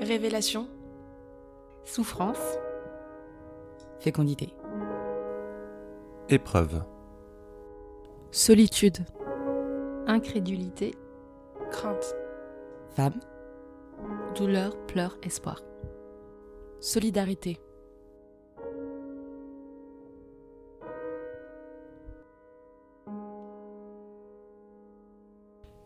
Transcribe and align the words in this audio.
Révélation. 0.00 0.68
Souffrance. 1.84 2.58
Fécondité. 3.98 4.54
Épreuve. 6.28 6.82
Solitude. 8.30 8.98
Incrédulité. 10.06 10.94
Crainte. 11.70 12.14
Femme. 12.90 13.18
Douleur, 14.34 14.76
pleurs, 14.86 15.16
espoir. 15.22 15.62
Solidarité. 16.80 17.58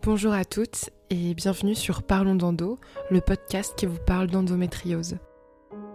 Bonjour 0.02 0.32
à 0.32 0.44
toutes 0.44 0.90
et 1.10 1.34
bienvenue 1.34 1.74
sur 1.74 2.04
Parlons 2.04 2.36
d'endo, 2.36 2.78
le 3.10 3.20
podcast 3.20 3.74
qui 3.76 3.86
vous 3.86 3.98
parle 3.98 4.28
d'endométriose. 4.28 5.16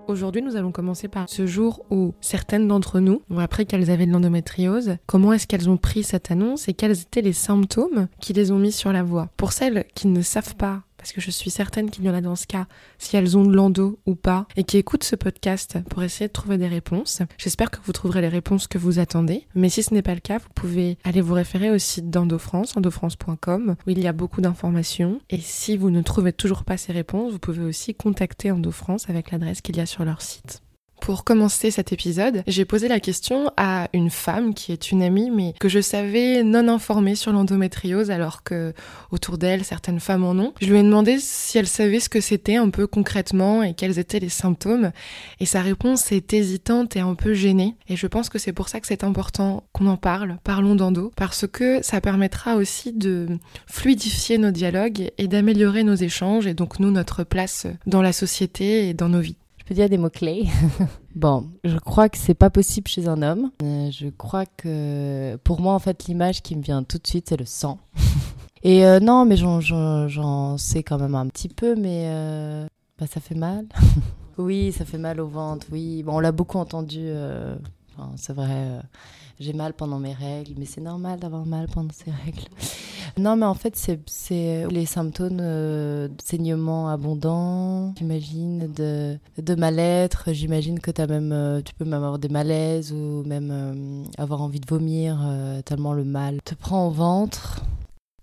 Aujourd'hui, 0.08 0.42
nous 0.42 0.58
allons 0.58 0.74
commencer 0.74 1.08
par 1.08 1.30
ce 1.30 1.48
jour 1.48 1.86
où 1.90 2.14
certaines 2.20 2.68
d'entre 2.68 3.00
nous 3.00 3.22
ont 3.30 3.40
appris 3.40 3.66
qu'elles 3.66 3.90
avaient 3.90 4.06
de 4.06 4.12
l'endométriose, 4.12 4.98
comment 5.08 5.32
est-ce 5.32 5.48
qu'elles 5.48 5.70
ont 5.70 5.78
pris 5.78 6.04
cette 6.04 6.32
annonce 6.32 6.68
et 6.68 6.74
quels 6.74 7.00
étaient 7.00 7.22
les 7.22 7.34
symptômes 7.34 8.08
qui 8.20 8.34
les 8.34 8.52
ont 8.52 8.60
mis 8.60 8.74
sur 8.74 8.92
la 8.92 9.04
voie? 9.04 9.30
Pour 9.38 9.54
celles 9.54 9.86
qui 9.96 10.08
ne 10.08 10.22
savent 10.22 10.56
pas 10.58 10.84
parce 11.06 11.14
que 11.14 11.22
je 11.22 11.30
suis 11.30 11.52
certaine 11.52 11.92
qu'il 11.92 12.04
y 12.04 12.10
en 12.10 12.16
a 12.16 12.22
dans 12.22 12.36
ce 12.36 12.48
cas, 12.48 12.66
si 12.98 13.16
elles 13.16 13.38
ont 13.38 13.46
de 13.46 13.56
l'endo 13.56 14.00
ou 14.08 14.16
pas, 14.16 14.48
et 14.56 14.64
qui 14.64 14.78
écoutent 14.78 15.04
ce 15.04 15.16
podcast 15.16 15.78
pour 15.88 16.02
essayer 16.02 16.30
de 16.30 16.34
trouver 16.34 16.58
des 16.58 16.68
réponses. 16.68 17.22
J'espère 17.38 17.70
que 17.70 17.78
vous 17.84 17.92
trouverez 17.92 18.22
les 18.22 18.28
réponses 18.28 18.66
que 18.66 18.80
vous 18.80 18.98
attendez, 18.98 19.46
mais 19.54 19.70
si 19.70 19.84
ce 19.84 19.94
n'est 19.94 20.02
pas 20.02 20.16
le 20.16 20.20
cas, 20.20 20.40
vous 20.40 20.50
pouvez 20.56 20.98
aller 21.04 21.22
vous 21.22 21.36
référer 21.36 21.70
au 21.70 21.78
site 21.78 22.10
d'EndoFrance, 22.10 22.76
endofrance.com, 22.76 23.76
où 23.86 23.90
il 23.92 24.00
y 24.00 24.08
a 24.08 24.14
beaucoup 24.14 24.42
d'informations, 24.42 25.22
et 25.30 25.40
si 25.40 25.78
vous 25.78 25.92
ne 25.92 26.02
trouvez 26.02 26.34
toujours 26.34 26.64
pas 26.64 26.76
ces 26.76 26.92
réponses, 26.92 27.34
vous 27.34 27.38
pouvez 27.38 27.64
aussi 27.64 27.94
contacter 27.94 28.50
EndoFrance 28.50 29.08
avec 29.08 29.30
l'adresse 29.30 29.62
qu'il 29.62 29.78
y 29.78 29.82
a 29.82 29.86
sur 29.86 30.06
leur 30.06 30.24
site. 30.24 30.65
Pour 31.02 31.24
commencer 31.24 31.70
cet 31.70 31.94
épisode, 31.94 32.44
j'ai 32.48 32.66
posé 32.66 32.88
la 32.88 33.00
question 33.00 33.52
à 33.58 33.90
une 33.94 34.10
femme 34.10 34.54
qui 34.54 34.72
est 34.72 34.92
une 34.92 35.04
amie, 35.04 35.30
mais 35.30 35.54
que 35.60 35.70
je 35.70 35.80
savais 35.80 36.42
non 36.44 36.68
informée 36.68 37.16
sur 37.16 37.32
l'endométriose, 37.32 38.10
alors 38.10 38.44
que 38.44 38.74
autour 39.12 39.38
d'elle, 39.38 39.64
certaines 39.64 40.00
femmes 40.00 40.24
en 40.24 40.32
ont. 40.32 40.54
Je 40.62 40.68
lui 40.68 40.80
ai 40.80 40.84
demandé 40.84 41.18
si 41.20 41.58
elle 41.58 41.68
savait 41.68 42.00
ce 42.00 42.10
que 42.10 42.22
c'était 42.22 42.56
un 42.56 42.70
peu 42.70 42.88
concrètement 42.88 43.62
et 43.62 43.76
quels 43.76 44.00
étaient 44.00 44.20
les 44.20 44.30
symptômes. 44.30 44.92
Et 45.40 45.46
sa 45.46 45.62
réponse 45.62 46.12
est 46.12 46.34
hésitante 46.34 46.96
et 46.96 47.02
un 47.02 47.14
peu 47.14 47.34
gênée. 47.34 47.76
Et 47.88 47.96
je 47.96 48.08
pense 48.08 48.30
que 48.30 48.40
c'est 48.40 48.54
pour 48.54 48.70
ça 48.70 48.80
que 48.80 48.88
c'est 48.88 49.04
important 49.04 49.64
qu'on 49.74 49.88
en 49.88 49.98
parle, 49.98 50.40
parlons 50.44 50.76
d'endo, 50.76 51.12
parce 51.16 51.46
que 51.46 51.84
ça 51.84 52.02
permettra 52.02 52.56
aussi 52.56 52.94
de 52.94 53.28
fluidifier 53.68 54.38
nos 54.38 54.52
dialogues 54.52 55.12
et 55.18 55.28
d'améliorer 55.28 55.84
nos 55.84 55.96
échanges 55.96 56.48
et 56.48 56.54
donc 56.54 56.80
nous, 56.80 56.90
notre 56.90 57.24
place 57.24 57.68
dans 57.86 58.02
la 58.02 58.14
société 58.14 58.90
et 58.90 58.94
dans 58.94 59.10
nos 59.10 59.22
vies. 59.22 59.38
Je 59.66 59.70
peux 59.70 59.76
dire 59.76 59.90
des 59.90 59.98
mots-clés. 59.98 60.46
bon, 61.16 61.50
je 61.64 61.80
crois 61.80 62.08
que 62.08 62.20
c'est 62.20 62.36
pas 62.36 62.52
possible 62.52 62.88
chez 62.88 63.08
un 63.08 63.24
homme. 63.24 63.50
Euh, 63.64 63.90
je 63.90 64.10
crois 64.10 64.46
que 64.46 65.38
pour 65.38 65.60
moi, 65.60 65.74
en 65.74 65.80
fait, 65.80 66.06
l'image 66.06 66.44
qui 66.44 66.56
me 66.56 66.62
vient 66.62 66.84
tout 66.84 67.00
de 67.00 67.08
suite, 67.08 67.30
c'est 67.30 67.38
le 67.38 67.46
sang. 67.46 67.80
Et 68.62 68.86
euh, 68.86 69.00
non, 69.00 69.26
mais 69.26 69.36
j'en 69.36 70.58
sais 70.60 70.84
quand 70.84 71.00
même 71.00 71.16
un 71.16 71.26
petit 71.26 71.50
peu, 71.50 71.74
mais 71.74 72.04
euh, 72.10 72.68
bah, 73.00 73.08
ça 73.08 73.20
fait 73.20 73.34
mal. 73.34 73.66
oui, 74.38 74.72
ça 74.72 74.86
fait 74.86 75.00
mal 75.00 75.20
au 75.20 75.28
ventre, 75.28 75.66
oui. 75.72 76.04
Bon, 76.04 76.18
on 76.18 76.20
l'a 76.20 76.32
beaucoup 76.32 76.60
entendu. 76.60 77.10
Enfin, 77.98 78.12
c'est 78.18 78.34
vrai, 78.34 78.82
j'ai 79.40 79.54
mal 79.54 79.74
pendant 79.74 80.00
mes 80.00 80.14
règles, 80.14 80.54
mais 80.58 80.66
c'est 80.66 80.82
normal 80.82 81.20
d'avoir 81.20 81.46
mal 81.46 81.68
pendant 81.68 81.94
ses 81.94 82.12
règles. 82.12 82.48
Non, 83.18 83.38
mais 83.38 83.46
en 83.46 83.54
fait, 83.54 83.76
c'est 83.76 84.68
les 84.70 84.86
symptômes 84.86 85.40
euh, 85.42 86.10
de 86.10 86.22
saignement 86.22 86.90
abondant, 86.90 87.94
j'imagine, 87.98 88.72
de, 88.74 89.18
de 89.38 89.56
mal-être. 89.56 90.34
J'imagine 90.34 90.80
que 90.80 90.92
as 91.02 91.08
même, 91.08 91.32
euh, 91.32 91.62
tu 91.62 91.74
peux 91.76 91.86
même 91.86 91.94
avoir 91.94 92.20
des 92.20 92.28
malaises 92.28 92.92
ou 92.92 93.24
même 93.26 93.50
euh, 93.52 94.04
avoir 94.18 94.42
envie 94.42 94.60
de 94.60 94.68
vomir 94.68 95.20
tellement 95.66 95.94
le 95.94 96.04
mal 96.04 96.42
te 96.44 96.56
prend 96.56 96.88
au 96.88 96.92
ventre. 96.92 97.64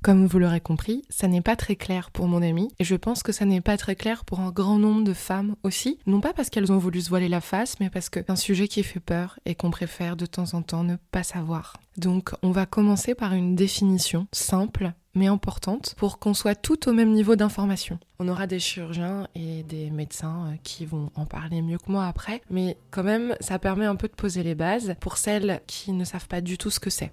Comme 0.03 0.27
vous 0.27 0.41
l'aurez 0.41 0.61
compris, 0.61 1.05
ça 1.11 1.29
n'est 1.29 1.43
pas 1.43 1.55
très 1.55 1.77
clair 1.77 2.11
pour 2.11 2.27
mon 2.27 2.43
amie, 2.43 2.69
et 2.81 2.85
je 2.85 2.97
pense 2.97 3.23
que 3.23 3.31
ça 3.31 3.45
n'est 3.45 3.61
pas 3.61 3.77
très 3.77 3.95
clair 3.95 4.25
pour 4.25 4.41
un 4.41 4.51
grand 4.51 4.77
nombre 4.77 5.05
de 5.05 5.13
femmes 5.13 5.55
aussi, 5.63 6.01
non 6.07 6.21
pas 6.21 6.33
parce 6.33 6.51
qu'elles 6.51 6.73
ont 6.73 6.79
voulu 6.79 7.01
se 7.01 7.09
voiler 7.09 7.29
la 7.29 7.41
face, 7.41 7.79
mais 7.79 7.89
parce 7.89 8.09
que 8.09 8.19
c'est 8.19 8.31
un 8.31 8.35
sujet 8.37 8.67
qui 8.67 8.83
fait 8.83 8.99
peur 8.99 9.39
et 9.45 9.55
qu'on 9.55 9.71
préfère 9.71 10.17
de 10.17 10.27
temps 10.27 10.55
en 10.55 10.63
temps 10.63 10.83
ne 10.83 10.97
pas 11.13 11.23
savoir. 11.23 11.77
Donc 11.99 12.33
on 12.43 12.51
va 12.51 12.67
commencer 12.67 13.15
par 13.15 13.33
une 13.33 13.55
définition 13.55 14.27
simple 14.33 14.93
mais 15.15 15.27
importante 15.27 15.95
pour 15.99 16.19
qu'on 16.19 16.35
soit 16.35 16.55
tout 16.55 16.89
au 16.89 16.93
même 16.93 17.13
niveau 17.13 17.37
d'information. 17.37 17.99
On 18.19 18.29
aura 18.29 18.47
des 18.47 18.59
chirurgiens 18.59 19.29
et 19.35 19.63
des 19.63 19.91
médecins 19.91 20.47
euh, 20.47 20.57
qui 20.63 20.87
vont 20.87 21.11
en 21.15 21.27
parler 21.27 21.61
mieux 21.61 21.79
que 21.79 21.93
moi 21.93 22.07
après, 22.07 22.41
mais 22.51 22.79
quand 22.91 23.03
même 23.05 23.37
ça 23.41 23.59
permet 23.59 23.85
un 23.85 23.97
peu 23.97 24.09
de 24.09 24.15
poser 24.15 24.43
les 24.43 24.55
bases 24.55 24.95
pour 25.01 25.19
celles 25.19 25.61
qui 25.67 25.93
ne 25.93 26.05
savent 26.05 26.29
pas 26.29 26.41
du 26.41 26.59
tout 26.59 26.71
ce 26.71 26.81
que 26.81 26.91
c'est. 26.91 27.13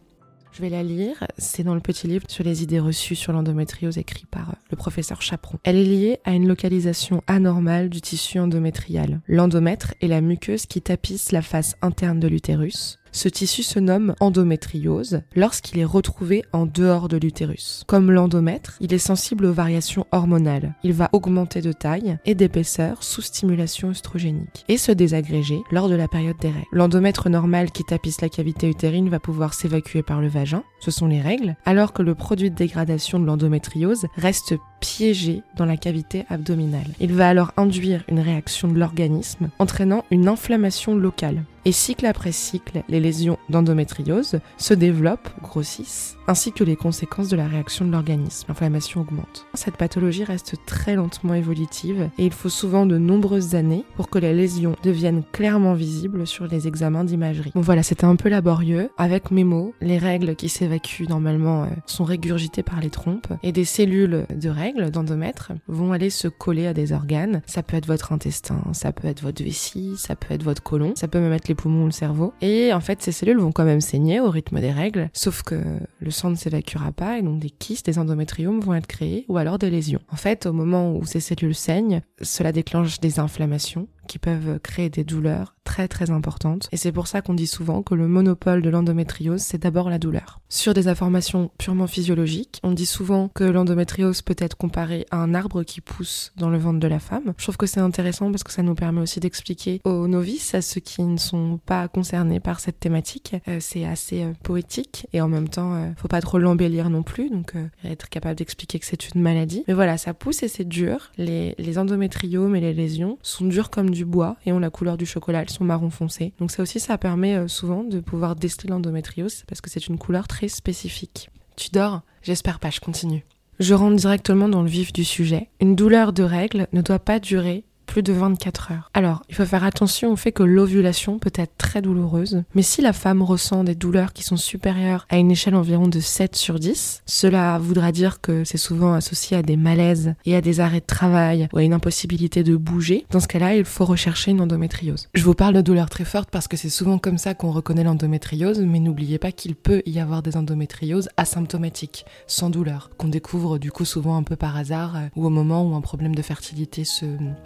Je 0.52 0.62
vais 0.62 0.70
la 0.70 0.84
lire. 0.84 1.24
C'est 1.38 1.64
dans 1.64 1.76
le 1.76 1.80
petit 1.80 2.08
livre 2.08 2.26
sur 2.28 2.44
les 2.44 2.64
idées 2.64 2.80
reçues 2.80 3.16
sur 3.16 3.34
l'endométriose 3.34 3.98
écrit 3.98 4.26
par 4.30 4.50
euh, 4.50 4.54
le 4.72 4.78
professeur 4.78 5.22
Chaperon. 5.22 5.60
Elle 5.64 5.76
est 5.76 5.84
liée 5.84 6.20
à 6.26 6.34
une 6.34 6.48
localisation 6.48 7.24
anormale 7.28 7.90
du 7.90 8.02
tissu 8.02 8.40
endométrial. 8.40 9.22
L'endomètre 9.28 9.94
est 10.02 10.08
la 10.08 10.22
muqueuse 10.22 10.66
qui 10.66 10.82
tapisse 10.82 11.32
la 11.32 11.42
face 11.42 11.76
interne 11.82 12.20
de 12.20 12.28
l'utérus. 12.28 13.00
Ce 13.12 13.28
tissu 13.28 13.64
se 13.64 13.80
nomme 13.80 14.16
endométriose 14.20 15.22
lorsqu'il 15.36 15.80
est 15.80 15.86
retrouvé 15.86 16.44
en 16.54 16.66
dehors 16.66 17.08
de 17.08 17.18
l'utérus. 17.18 17.84
Comme 17.88 18.12
l'endomètre, 18.12 18.78
il 18.80 18.94
est 18.94 18.98
sensible 18.98 19.46
aux 19.46 19.54
variations 19.54 20.06
hormonales. 20.12 20.76
Il 20.84 20.94
va 20.94 21.10
augmenter 21.14 21.62
de 21.62 21.72
taille 21.72 22.18
et 22.26 22.36
d'épaisseur 22.36 23.04
sous 23.04 23.22
stimulation 23.22 23.90
œstrogénique 23.90 24.66
et 24.68 24.78
se 24.78 24.92
désagréger 24.92 25.62
lors 25.72 25.90
de 25.90 25.96
la 25.96 26.08
période 26.08 26.38
des 26.40 26.50
règles. 26.50 26.68
L'endomètre 26.72 27.30
normal 27.30 27.72
qui 27.72 27.84
tapisse 27.84 28.22
la 28.22 28.30
cavité 28.30 28.70
utérine 28.70 29.10
va 29.10 29.20
pouvoir 29.20 29.54
s'évacuer 29.54 30.04
par 30.04 30.22
le 30.22 30.28
vagin, 30.28 30.64
ce 30.80 30.92
sont 30.92 31.08
les 31.08 31.22
règles, 31.22 31.56
alors 31.66 31.94
que 31.94 32.02
le 32.02 32.16
produit 32.16 32.50
de 32.50 32.56
dégradation 32.56 33.20
de 33.20 33.26
l'endométriose 33.26 34.06
reste 34.16 34.56
piégé 34.80 35.44
dans 35.58 35.66
la 35.66 35.78
cavité 35.78 36.26
abdominale. 36.30 36.88
Il 37.00 37.14
va 37.14 37.28
alors 37.28 37.52
induire 37.58 38.04
une 38.08 38.20
réaction 38.20 38.68
de 38.68 38.80
l'organisme 38.80 39.50
entraînant 39.60 40.06
une 40.12 40.28
inflammation 40.28 40.96
locale. 40.96 41.44
Et 41.66 41.72
cycle 41.72 42.06
après 42.06 42.32
cycle, 42.32 42.84
les 42.88 43.00
lésions 43.00 43.38
d'endométriose 43.50 44.40
se 44.58 44.74
développent, 44.74 45.30
grossissent, 45.42 46.16
ainsi 46.30 46.52
que 46.52 46.64
les 46.64 46.76
conséquences 46.76 47.28
de 47.28 47.36
la 47.36 47.48
réaction 47.48 47.86
de 47.86 47.92
l'organisme. 47.92 48.46
L'inflammation 48.50 49.02
augmente. 49.02 49.48
Cette 49.56 49.78
pathologie 49.78 50.24
reste 50.24 50.58
très 50.68 50.94
lentement 50.94 51.34
évolutive 51.34 52.12
et 52.20 52.26
il 52.28 52.32
faut 52.32 52.50
souvent 52.50 52.86
de 52.86 53.00
nombreuses 53.00 53.56
années 53.56 53.84
pour 53.96 54.12
que 54.12 54.20
les 54.20 54.32
lésions 54.32 54.76
deviennent 54.84 55.24
clairement 55.32 55.74
visibles 55.74 56.28
sur 56.28 56.46
les 56.46 56.68
examens 56.68 57.04
d'imagerie. 57.04 57.52
Bon 57.56 57.62
voilà, 57.62 57.82
c'était 57.82 58.06
un 58.06 58.16
peu 58.16 58.30
laborieux. 58.30 58.92
Avec 59.00 59.32
mes 59.32 59.44
mots, 59.44 59.74
les 59.82 59.98
règles 59.98 60.36
qui 60.36 60.50
s'évacuent 60.50 61.10
normalement 61.10 61.64
euh, 61.64 61.68
sont 61.88 62.04
régurgitées 62.04 62.62
par 62.62 62.80
les 62.80 62.92
trompes 62.92 63.34
et 63.42 63.52
des 63.52 63.66
cellules 63.66 64.28
de 64.30 64.50
règles 64.50 64.92
d'endomètre 64.92 65.54
vont 65.68 65.94
aller 65.94 66.12
se 66.12 66.28
coller 66.28 66.68
à 66.68 66.76
des 66.76 66.94
organes. 66.94 67.42
Ça 67.48 67.64
peut 67.64 67.76
être 67.76 67.88
votre 67.88 68.14
intestin, 68.14 68.62
ça 68.74 68.92
peut 68.92 69.08
être 69.08 69.24
votre 69.24 69.44
vessie, 69.44 69.96
ça 69.98 70.16
peut 70.16 70.36
être 70.36 70.44
votre 70.44 70.62
côlon, 70.62 70.94
ça 70.96 71.08
peut 71.08 71.20
même 71.20 71.34
être 71.34 71.48
les 71.48 71.56
poumons 71.56 71.84
ou 71.84 71.88
le 71.88 71.92
cerveau. 71.92 72.34
Et 72.42 72.72
en 72.72 72.82
fait, 72.82 73.02
ces 73.02 73.12
cellules 73.12 73.40
vont 73.40 73.52
quand 73.52 73.66
même 73.66 73.82
saigner 73.82 74.20
au 74.20 74.30
rythme 74.30 74.60
des 74.60 74.72
règles, 74.72 75.10
sauf 75.14 75.42
que 75.42 75.56
le 76.00 76.12
ne 76.28 76.36
s'évacuera 76.36 76.92
pas 76.92 77.18
et 77.18 77.22
donc 77.22 77.40
des 77.40 77.50
kystes, 77.50 77.86
des 77.86 78.00
endométriomes 78.00 78.60
vont 78.60 78.74
être 78.74 78.88
créés 78.88 79.26
ou 79.28 79.38
alors 79.38 79.58
des 79.58 79.70
lésions. 79.70 80.02
En 80.12 80.16
fait, 80.16 80.46
au 80.46 80.54
moment 80.54 80.94
où 80.96 81.06
ces 81.06 81.20
cellules 81.20 81.56
saignent, 81.56 82.02
cela 82.22 82.52
déclenche 82.52 83.00
des 83.00 83.20
inflammations 83.20 83.88
qui 84.10 84.20
peuvent 84.20 84.60
créer 84.60 84.90
des 84.90 85.04
douleurs 85.04 85.56
très 85.64 85.88
très 85.88 86.10
importantes. 86.10 86.68
Et 86.72 86.78
c'est 86.78 86.92
pour 86.92 87.06
ça 87.06 87.22
qu'on 87.22 87.36
dit 87.36 87.46
souvent 87.46 87.84
que 87.84 87.94
le 87.94 88.08
monopole 88.08 88.64
de 88.64 88.72
l'endométriose, 88.72 89.42
c'est 89.42 89.62
d'abord 89.62 89.88
la 89.88 90.00
douleur. 90.00 90.40
Sur 90.50 90.74
des 90.74 90.88
informations 90.88 91.52
purement 91.60 91.86
physiologiques, 91.86 92.60
on 92.64 92.72
dit 92.72 92.88
souvent 92.88 93.30
que 93.30 93.44
l'endométriose 93.44 94.24
peut 94.24 94.36
être 94.40 94.58
comparée 94.58 95.06
à 95.12 95.18
un 95.18 95.36
arbre 95.36 95.62
qui 95.62 95.80
pousse 95.80 96.34
dans 96.38 96.50
le 96.50 96.58
ventre 96.58 96.80
de 96.80 96.88
la 96.88 96.98
femme. 96.98 97.34
Je 97.38 97.44
trouve 97.44 97.58
que 97.58 97.68
c'est 97.68 97.80
intéressant 97.80 98.32
parce 98.32 98.44
que 98.44 98.52
ça 98.52 98.64
nous 98.64 98.74
permet 98.74 99.02
aussi 99.02 99.20
d'expliquer 99.20 99.80
aux 99.84 100.08
novices, 100.08 100.56
à 100.56 100.64
ceux 100.64 100.82
qui 100.82 101.04
ne 101.04 101.18
sont 101.18 101.60
pas 101.64 101.88
concernés 101.88 102.40
par 102.40 102.60
cette 102.60 102.80
thématique. 102.80 103.36
Euh, 103.48 103.60
c'est 103.60 103.86
assez 103.86 104.24
euh, 104.24 104.34
poétique 104.42 105.06
et 105.14 105.22
en 105.22 105.28
même 105.28 105.50
temps, 105.50 105.76
euh, 105.76 105.92
faut 105.98 106.08
pas 106.08 106.22
trop 106.22 106.40
l'embellir 106.40 106.90
non 106.90 107.04
plus, 107.04 107.30
donc 107.30 107.54
être 107.84 108.10
capable 108.10 108.40
d'expliquer 108.40 108.80
que 108.80 108.88
c'est 108.88 109.14
une 109.14 109.22
maladie. 109.22 109.64
Mais 109.68 109.76
voilà, 109.76 110.00
ça 110.00 110.16
pousse 110.16 110.42
et 110.42 110.48
c'est 110.48 110.68
dur. 110.68 111.12
Les, 111.20 111.54
les 111.60 111.78
endométriomes 111.78 112.56
et 112.56 112.60
les 112.60 112.74
lésions 112.74 113.20
sont 113.22 113.46
durs 113.46 113.70
comme 113.70 113.92
du 113.92 113.99
bois 114.06 114.38
et 114.46 114.52
ont 114.52 114.60
la 114.60 114.70
couleur 114.70 114.98
du 114.98 115.06
chocolat, 115.06 115.42
elles 115.42 115.50
sont 115.50 115.64
marron 115.64 115.90
foncé. 115.90 116.34
Donc 116.40 116.52
ça 116.52 116.64
aussi, 116.64 116.80
ça 116.80 116.98
permet 116.98 117.36
euh, 117.36 117.48
souvent 117.48 117.84
de 117.84 118.00
pouvoir 118.00 118.36
déceler 118.36 118.70
l'endométriose 118.70 119.44
parce 119.48 119.62
que 119.62 119.70
c'est 119.70 119.88
une 119.88 119.98
couleur 119.98 120.28
très 120.28 120.48
spécifique. 120.48 121.30
Tu 121.56 121.70
dors 121.72 122.02
J'espère 122.22 122.60
pas, 122.60 122.70
je 122.70 122.80
continue. 122.80 123.26
Je 123.60 123.74
rentre 123.74 123.96
directement 123.98 124.48
dans 124.48 124.62
le 124.62 124.70
vif 124.70 124.94
du 124.94 125.04
sujet. 125.04 125.50
Une 125.60 125.76
douleur 125.76 126.14
de 126.14 126.24
règle 126.24 126.68
ne 126.72 126.82
doit 126.82 127.00
pas 127.00 127.20
durer 127.20 127.66
plus 127.90 128.04
de 128.04 128.14
24 128.14 128.72
heures. 128.72 128.92
Alors, 128.94 129.24
il 129.30 129.36
faut 129.36 129.46
faire 129.46 129.64
attention 129.64 130.12
au 130.12 130.16
fait 130.16 130.32
que 130.32 130.44
l'ovulation 130.44 131.18
peut 131.18 131.34
être 131.34 131.58
très 131.58 131.82
douloureuse, 131.82 132.44
mais 132.54 132.62
si 132.62 132.84
la 132.84 132.94
femme 132.94 133.24
ressent 133.24 133.64
des 133.64 133.74
douleurs 133.74 134.14
qui 134.14 134.22
sont 134.22 134.38
supérieures 134.38 135.08
à 135.10 135.18
une 135.18 135.32
échelle 135.32 135.56
environ 135.56 135.88
de 135.88 136.00
7 136.00 136.36
sur 136.36 136.60
10, 136.60 137.02
cela 137.08 137.58
voudra 137.58 137.92
dire 137.92 138.22
que 138.22 138.44
c'est 138.44 138.58
souvent 138.58 138.94
associé 138.94 139.38
à 139.38 139.42
des 139.42 139.58
malaises 139.58 140.14
et 140.26 140.36
à 140.36 140.42
des 140.42 140.60
arrêts 140.60 140.82
de 140.82 140.86
travail 140.86 141.50
ou 141.52 141.58
à 141.58 141.64
une 141.64 141.74
impossibilité 141.74 142.44
de 142.44 142.56
bouger. 142.56 143.08
Dans 143.10 143.20
ce 143.20 143.28
cas-là, 143.28 143.56
il 143.56 143.66
faut 143.66 143.86
rechercher 143.86 144.32
une 144.32 144.42
endométriose. 144.42 145.10
Je 145.16 145.24
vous 145.24 145.34
parle 145.34 145.56
de 145.56 145.62
douleurs 145.62 145.90
très 145.90 146.06
fortes 146.06 146.30
parce 146.30 146.48
que 146.48 146.58
c'est 146.58 146.70
souvent 146.70 147.00
comme 147.00 147.18
ça 147.18 147.34
qu'on 147.34 147.52
reconnaît 147.52 147.84
l'endométriose, 147.84 148.60
mais 148.60 148.80
n'oubliez 148.80 149.18
pas 149.18 149.32
qu'il 149.32 149.56
peut 149.56 149.82
y 149.88 150.00
avoir 150.00 150.22
des 150.22 150.38
endométrioses 150.38 151.10
asymptomatiques, 151.18 152.06
sans 152.28 152.52
douleur, 152.52 152.92
qu'on 152.98 153.08
découvre 153.08 153.58
du 153.58 153.72
coup 153.72 153.86
souvent 153.86 154.16
un 154.16 154.24
peu 154.24 154.36
par 154.36 154.56
hasard 154.56 154.96
euh, 154.96 155.08
ou 155.16 155.26
au 155.26 155.32
moment 155.32 155.64
où 155.68 155.74
un 155.74 155.82
problème 155.82 156.14
de 156.14 156.22
fertilité 156.22 156.84
se, 156.84 157.06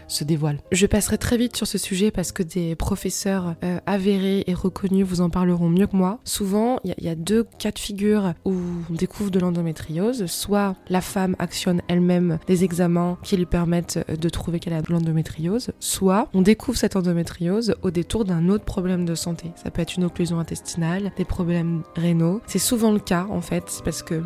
se 0.09 0.25
Je 0.71 0.85
passerai 0.85 1.17
très 1.17 1.37
vite 1.37 1.55
sur 1.55 1.67
ce 1.67 1.77
sujet 1.77 2.11
parce 2.11 2.31
que 2.31 2.43
des 2.43 2.75
professeurs 2.75 3.55
euh, 3.63 3.79
avérés 3.85 4.43
et 4.47 4.53
reconnus 4.53 5.05
vous 5.05 5.21
en 5.21 5.29
parleront 5.29 5.69
mieux 5.69 5.87
que 5.87 5.95
moi. 5.95 6.19
Souvent, 6.23 6.79
il 6.83 6.93
y, 6.97 7.05
y, 7.05 7.09
a 7.09 7.15
deux 7.15 7.45
cas 7.59 7.71
de 7.71 7.79
figure 7.79 8.33
où 8.45 8.53
on 8.89 8.93
découvre 8.93 9.31
de 9.31 9.39
l'endométriose. 9.39 10.25
Soit 10.25 10.75
la 10.89 11.01
femme 11.01 11.35
actionne 11.39 11.81
elle-même 11.87 12.39
des 12.47 12.63
examens 12.63 13.17
qui 13.23 13.37
lui 13.37 13.45
permettent 13.45 13.99
euh, 14.09 14.15
de 14.15 14.29
trouver 14.29 14.59
qu'elle 14.59 14.73
a 14.73 14.81
de 14.81 14.91
l'endométriose, 14.91 15.71
soit 15.79 16.29
on 16.33 16.41
découvre 16.41 16.77
cette 16.77 16.95
endométriose 16.95 17.75
au 17.81 17.91
détour 17.91 18.25
d'un 18.25 18.49
autre 18.49 18.65
problème 18.65 19.05
de 19.05 19.15
santé. 19.15 19.51
Ça 19.55 19.71
peut 19.71 19.81
être 19.81 19.95
une 19.95 20.03
occlusion 20.03 20.39
intestinale, 20.39 21.11
des 21.17 21.25
problèmes 21.25 21.83
rénaux. 21.95 22.41
C'est 22.47 22.59
souvent 22.59 22.91
le 22.91 22.99
cas 22.99 23.27
en 23.29 23.41
fait 23.41 23.81
parce 23.83 24.03
que 24.03 24.21